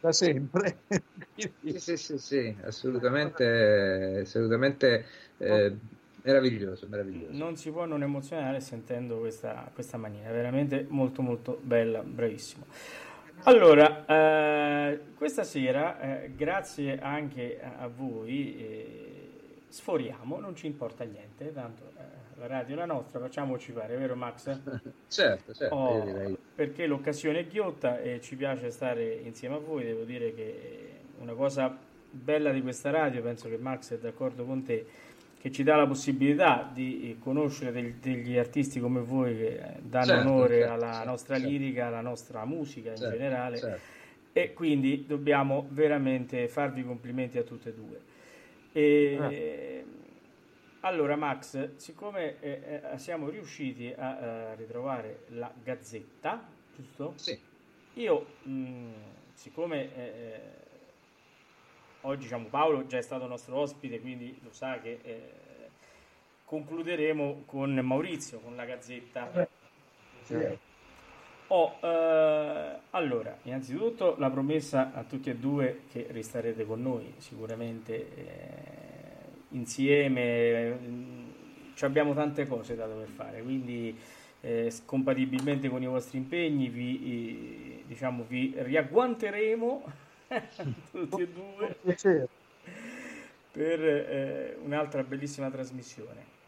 [0.00, 0.84] da sempre.
[1.34, 5.06] Sì, sì, sì, sì, assolutamente, assolutamente
[5.38, 5.78] eh,
[6.22, 7.36] meraviglioso, meraviglioso.
[7.36, 12.64] Non si può non emozionare sentendo questa, questa manina, è veramente molto molto bella, bravissimo.
[13.44, 19.20] Allora, eh, questa sera, eh, grazie anche a, voi, eh,
[19.68, 24.14] sforiamo, non ci importa niente, tanto eh, la radio è la nostra, facciamoci fare, vero
[24.14, 24.60] Max?
[25.08, 29.84] Certo, certo, Oh, perché l'occasione è ghiotta e ci piace stare insieme a voi.
[29.84, 31.76] Devo dire che una cosa
[32.10, 34.86] bella di questa radio, penso che Max è d'accordo con te,
[35.42, 39.80] che ci dà la possibilità di eh, conoscere del- degli artisti come voi che eh,
[39.82, 43.80] danno Certo, onore certo, alla certo, nostra lirica, alla nostra musica in Certo, generale certo.
[44.32, 48.00] e quindi dobbiamo veramente farvi complimenti a tutte e due.
[48.72, 49.84] E,
[50.80, 54.18] allora Max, siccome eh, eh, siamo riusciti a
[54.52, 57.14] eh, ritrovare la gazzetta, giusto?
[57.16, 57.38] Sì,
[57.94, 58.90] Io, mh,
[59.34, 60.40] siccome eh, eh,
[62.02, 65.30] oggi diciamo, Paolo già è stato nostro ospite, quindi lo sa che eh,
[66.44, 69.48] concluderemo con Maurizio, con la gazzetta.
[70.22, 70.58] Sì.
[71.48, 78.14] Oh, eh, allora, innanzitutto la promessa a tutti e due che resterete con noi, sicuramente
[78.14, 78.26] eh,
[79.50, 81.30] insieme, mm,
[81.74, 83.94] ci abbiamo tante cose da dover fare, quindi
[84.40, 89.84] eh, compatibilmente con i vostri impegni vi, eh, diciamo, vi riagguanteremo
[90.90, 91.76] tutti e due
[93.52, 96.40] per eh, un'altra bellissima trasmissione.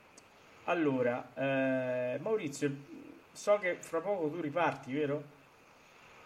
[0.65, 2.71] Allora, eh, Maurizio,
[3.33, 5.23] so che fra poco tu riparti, vero?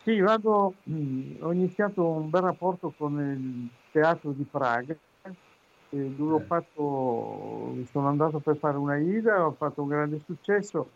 [0.05, 4.97] Sì, vado, mh, ho iniziato un bel rapporto con il teatro di Praga,
[5.90, 6.44] dove ho Eh.
[6.47, 10.89] fatto, sono andato per fare una ida, ho fatto un grande successo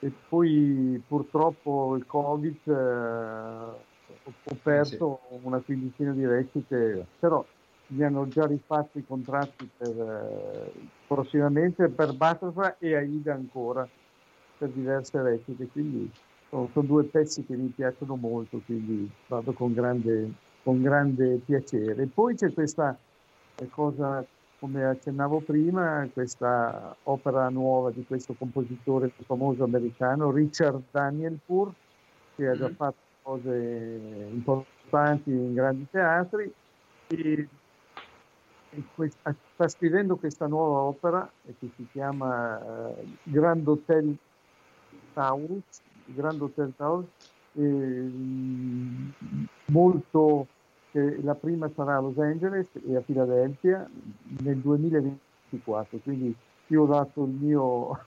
[0.00, 3.93] e poi purtroppo il Covid eh,
[4.24, 4.32] ho,
[4.62, 7.44] perso una quindicina di recite, però
[7.88, 10.70] mi hanno già rifatto i contratti per, eh,
[11.06, 13.86] prossimamente per Butterfly e Aida ancora
[14.58, 16.10] per diverse recite, quindi
[16.48, 20.30] sono, sono due pezzi che mi piacciono molto, quindi vado con grande,
[20.62, 22.06] con grande piacere.
[22.06, 22.96] Poi c'è questa
[23.56, 24.24] eh, cosa,
[24.58, 31.72] come accennavo prima, questa opera nuova di questo compositore famoso americano, Richard Danielpour,
[32.36, 32.74] che ha già Mhm.
[32.74, 36.52] fatto cose importanti in grandi teatri.
[37.08, 37.48] E,
[38.70, 44.16] e questa- sta scrivendo questa nuova opera eh, che si chiama eh, Grand Hotel
[45.14, 47.06] Taurus, Grand Hotel Taurus,
[47.52, 49.12] ehm,
[49.66, 50.46] molto,
[50.92, 53.88] eh, la prima sarà a Los Angeles e a Filadelfia
[54.42, 56.34] nel 2024, quindi
[56.68, 58.06] io ho dato il mio,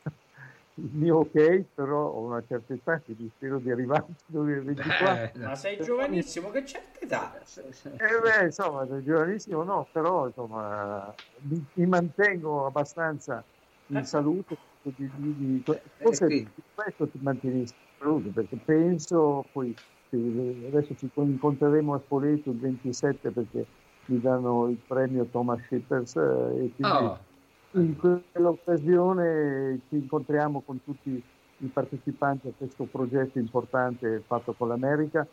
[0.79, 5.41] il mio ok, però ho una certa età, quindi spero di arrivare nel 2024.
[5.41, 5.45] Eh.
[5.45, 7.33] Ma sei giovanissimo, che certa età?
[7.39, 13.43] Eh beh, insomma, sono giovanissimo no, però insomma, mi, mi mantengo abbastanza
[13.87, 14.03] in Eh.
[14.03, 14.57] salute.
[14.81, 15.63] di- di- di-
[15.97, 16.51] forse quindi.
[16.55, 17.65] di questo ti mantieni in
[17.97, 19.75] salute, perché penso, poi
[20.09, 23.67] adesso ci incontreremo a Spoleto il 27 perché
[24.05, 26.19] mi danno il premio Thomas Shippers eh,
[26.65, 27.19] e quindi Oh,
[27.79, 31.21] in quell'occasione ci incontriamo con tutti
[31.59, 35.27] i partecipanti a questo progetto importante fatto con l'America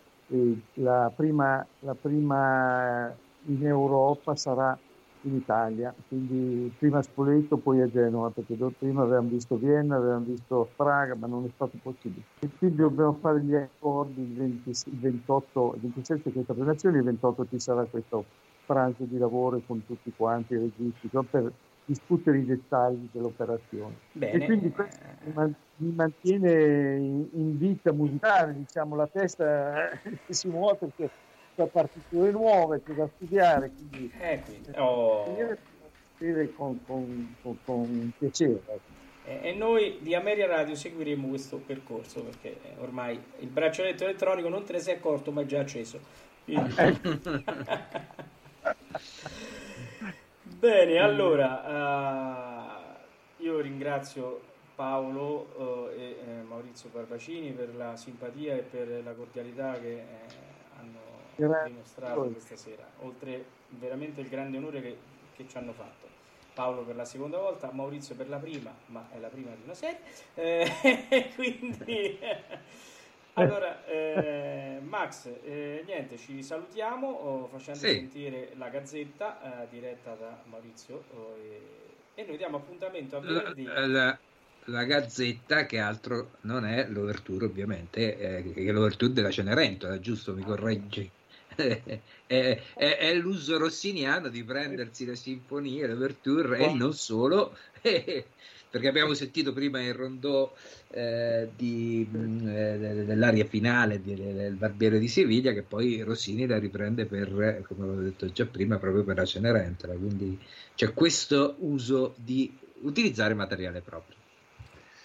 [0.74, 3.14] la prima, la prima
[3.46, 4.78] in Europa sarà
[5.22, 10.26] in Italia, quindi prima a Spoleto, poi a Genova, perché prima avevamo visto Vienna, avevamo
[10.26, 12.24] visto Praga, ma non è stato possibile.
[12.40, 17.04] E quindi dobbiamo fare gli accordi il, 20 il 28, il 27 questa presentazione, il
[17.04, 18.24] 28 ci sarà questo
[18.66, 21.52] pranzo di lavoro con tutti quanti i registi per
[21.84, 23.94] discutere i dettagli dell'operazione.
[24.12, 24.42] Bene.
[24.42, 29.98] E quindi questo mi, man- mi mantiene in, vita musicale, diciamo, la testa eh,
[30.28, 31.10] si muove perché
[31.54, 35.24] c'è partiture nuove, c'è da studiare, quindi Eh, quindi, oh.
[36.54, 38.62] con, con- con- con piacere.
[39.26, 44.64] E, e noi di Ameria Radio seguiremo questo percorso perché ormai il braccialetto elettronico non
[44.64, 45.98] te ne sei accorto ma è già acceso.
[46.44, 46.74] Quindi...
[50.64, 52.78] Bene, allora
[53.36, 54.40] uh, io ringrazio
[54.74, 60.04] Paolo uh, e eh, Maurizio Barbacini per la simpatia e per la cordialità che eh,
[60.78, 61.00] hanno
[61.36, 61.70] Grazie.
[61.70, 64.96] dimostrato questa sera, oltre veramente il grande onore che,
[65.36, 66.06] che, ci hanno fatto.
[66.54, 69.74] Paolo per la seconda volta, Maurizio per la prima, ma è la prima di una
[69.74, 70.00] serie,
[70.32, 72.18] eh, quindi...
[73.34, 77.94] Allora, eh, Max, eh, niente, ci salutiamo oh, facendo sì.
[77.94, 81.60] sentire la gazzetta eh, diretta da Maurizio oh, e,
[82.14, 83.64] e, noi diamo appuntamento a venerdì.
[83.64, 84.18] La, la,
[84.66, 90.32] la, gazzetta che altro non è l'overture ovviamente, eh, che è l'overture della Cenerentola, giusto?
[90.32, 91.10] Mi correggi?
[91.56, 96.70] è, è, è, l'uso rossiniano di prendersi le sinfonie, l'overture oh.
[96.70, 97.56] e non solo
[98.74, 100.52] perché abbiamo sentito prima il rondò
[100.90, 106.58] eh, di, mm, eh, dell'aria finale di, del Barbiere di Siviglia che poi Rossini la
[106.58, 110.36] riprende per, come avevo detto già prima, proprio per la Cenerentola, quindi
[110.74, 114.16] c'è questo uso di utilizzare materiale proprio.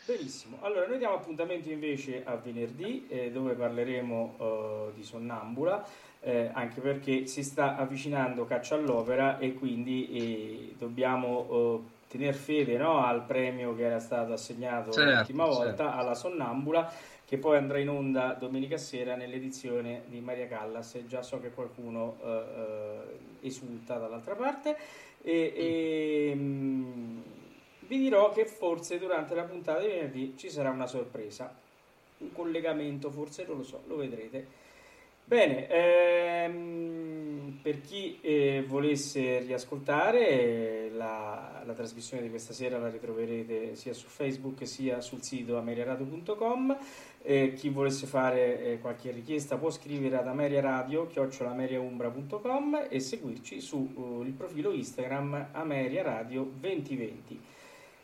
[0.03, 5.87] Benissimo, allora noi diamo appuntamento invece a venerdì eh, dove parleremo uh, di Sonnambula,
[6.21, 12.75] eh, anche perché si sta avvicinando Caccia all'Opera e quindi eh, dobbiamo uh, tener fede
[12.75, 15.99] no, al premio che era stato assegnato certo, l'ultima volta certo.
[15.99, 16.91] alla Sonnambula
[17.23, 20.95] che poi andrà in onda domenica sera nell'edizione di Maria Callas.
[20.95, 24.75] E già so che qualcuno uh, uh, esulta dall'altra parte.
[25.21, 27.21] E, e um,
[27.81, 31.53] vi dirò che forse durante la puntata di venerdì ci sarà una sorpresa.
[32.17, 34.47] Un collegamento forse non lo so lo vedrete
[35.29, 42.89] Bene, ehm, per chi eh, volesse riascoltare eh, la, la, trasmissione di questa sera la
[42.89, 46.75] ritroverete sia su Facebook sia sul sito ameriaradio.com
[47.21, 54.33] eh, chi volesse fare eh, qualche richiesta può scrivere ad ameriaradio.com e seguirci sul uh,
[54.35, 57.39] profilo Instagram ameriaradio 2020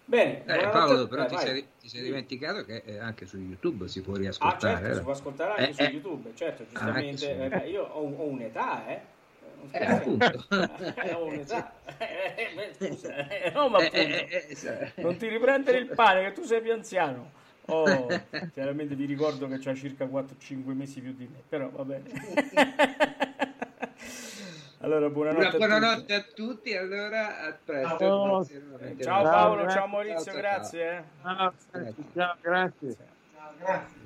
[0.07, 4.01] Bene, eh, Paolo, però ti sei, ti, sei, dimenticato che eh, anche su YouTube si
[4.01, 4.73] può riascoltare.
[4.73, 4.95] Ah, certo, eh?
[4.95, 5.85] si può ascoltare anche eh, su eh.
[5.85, 7.43] YouTube, certo, ah, giustamente.
[7.43, 9.01] Ah, beh, io ho, ho, un'età, eh.
[9.71, 10.45] Eh, appunto.
[12.77, 17.31] Scusa, no, ma appunto, non ti riprendere il pane che tu sei più anziano.
[17.67, 18.07] Oh,
[18.53, 22.11] chiaramente vi ricordo che c'ha circa 4-5 mesi più di me, però va bene.
[24.85, 26.31] Allora, buonanotte, buonanotte a tutti.
[26.31, 26.75] a tutti.
[26.77, 27.97] Allora, a presto.
[27.97, 28.45] Ciao,
[29.01, 31.03] ciao Paolo, ciao Maurizio, ciao, grazie.
[31.23, 31.53] Ciao,
[32.13, 32.95] ciao, grazie.
[33.33, 33.65] Ciao, grazie.
[33.65, 34.04] quando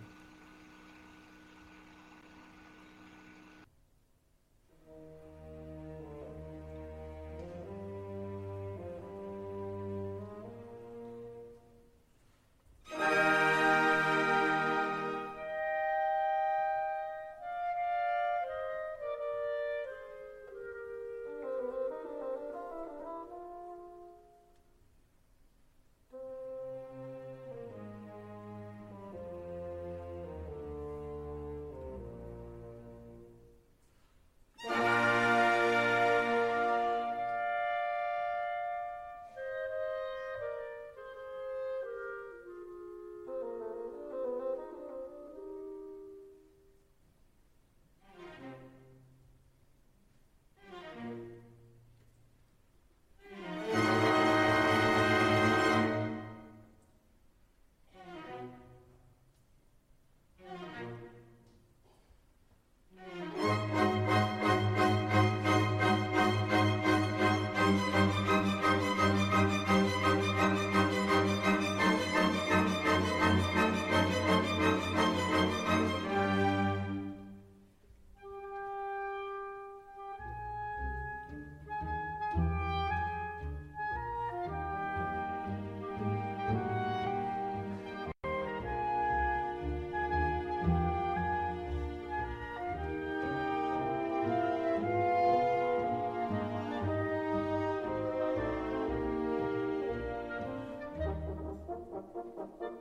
[102.58, 102.74] Thank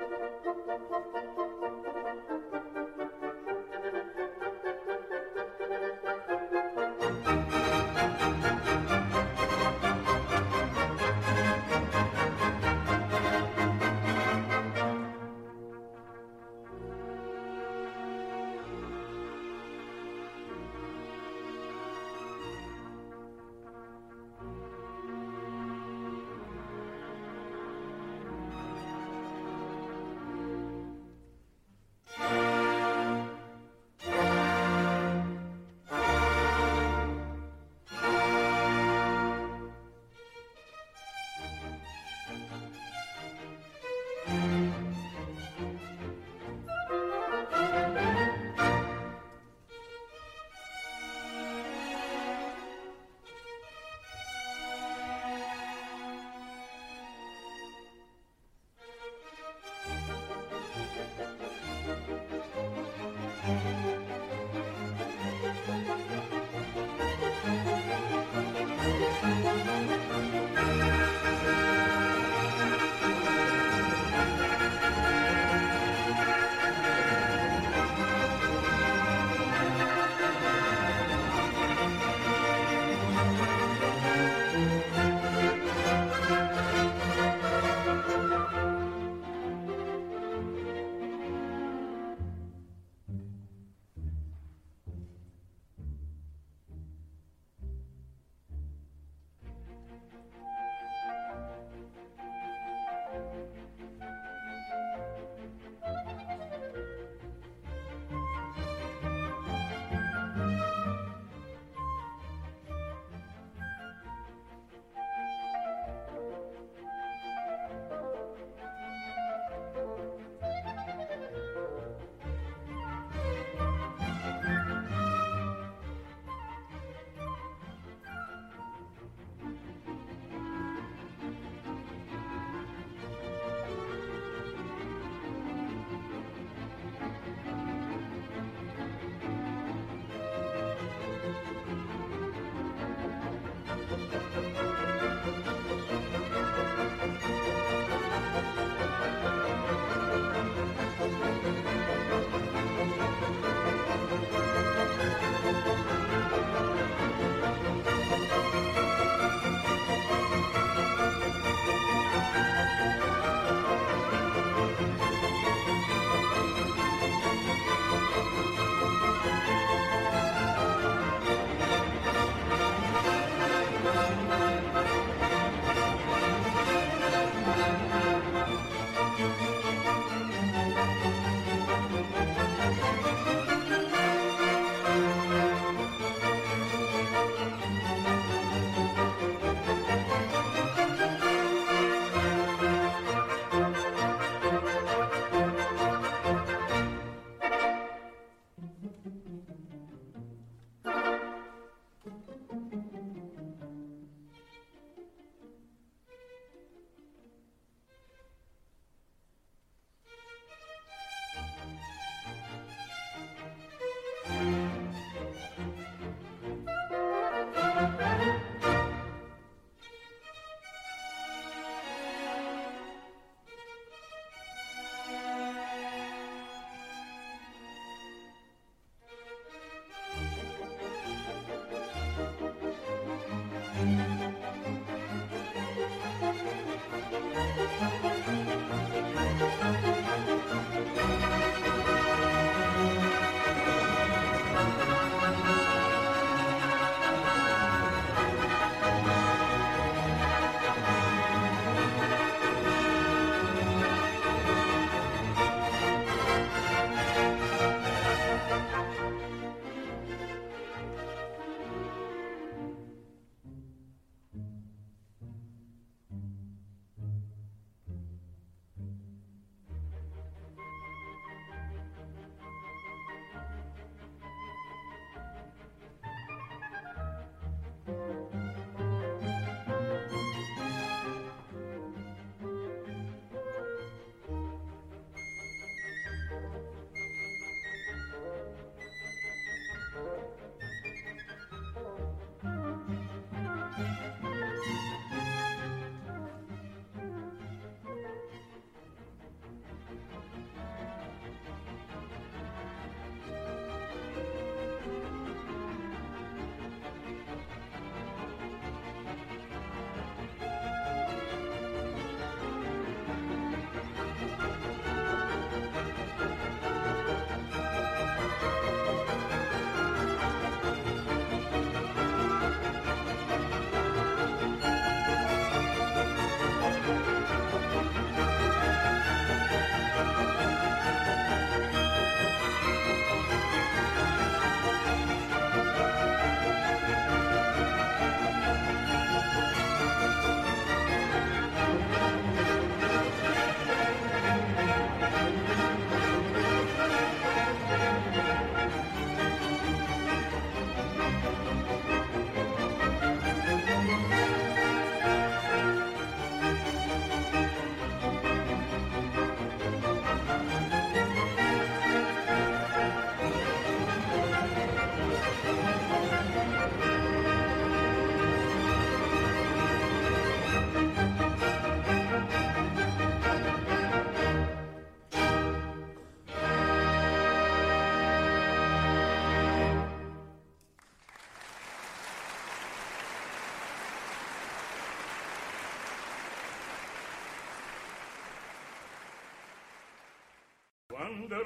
[0.00, 0.03] you.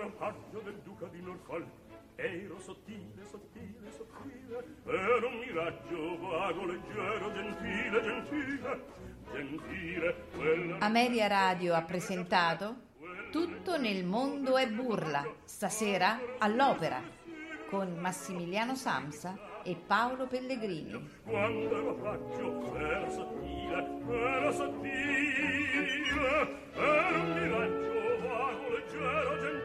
[0.09, 1.67] un paggio del duca di Norfolk
[2.17, 8.85] ero sottile, sottile, sottile ero un miraggio vago, leggero, gentile, gentile
[9.33, 10.79] gentile quella...
[10.79, 12.87] Amelia Radio ha presentato
[13.31, 17.01] tutto nel mondo è burla, stasera all'opera,
[17.69, 21.11] con Massimiliano Samsa e Paolo Pellegrini.
[21.25, 26.09] Quando ero faccio, era sottile, era sottile,
[26.73, 29.58] era un miraggio vago, leggero, gentile.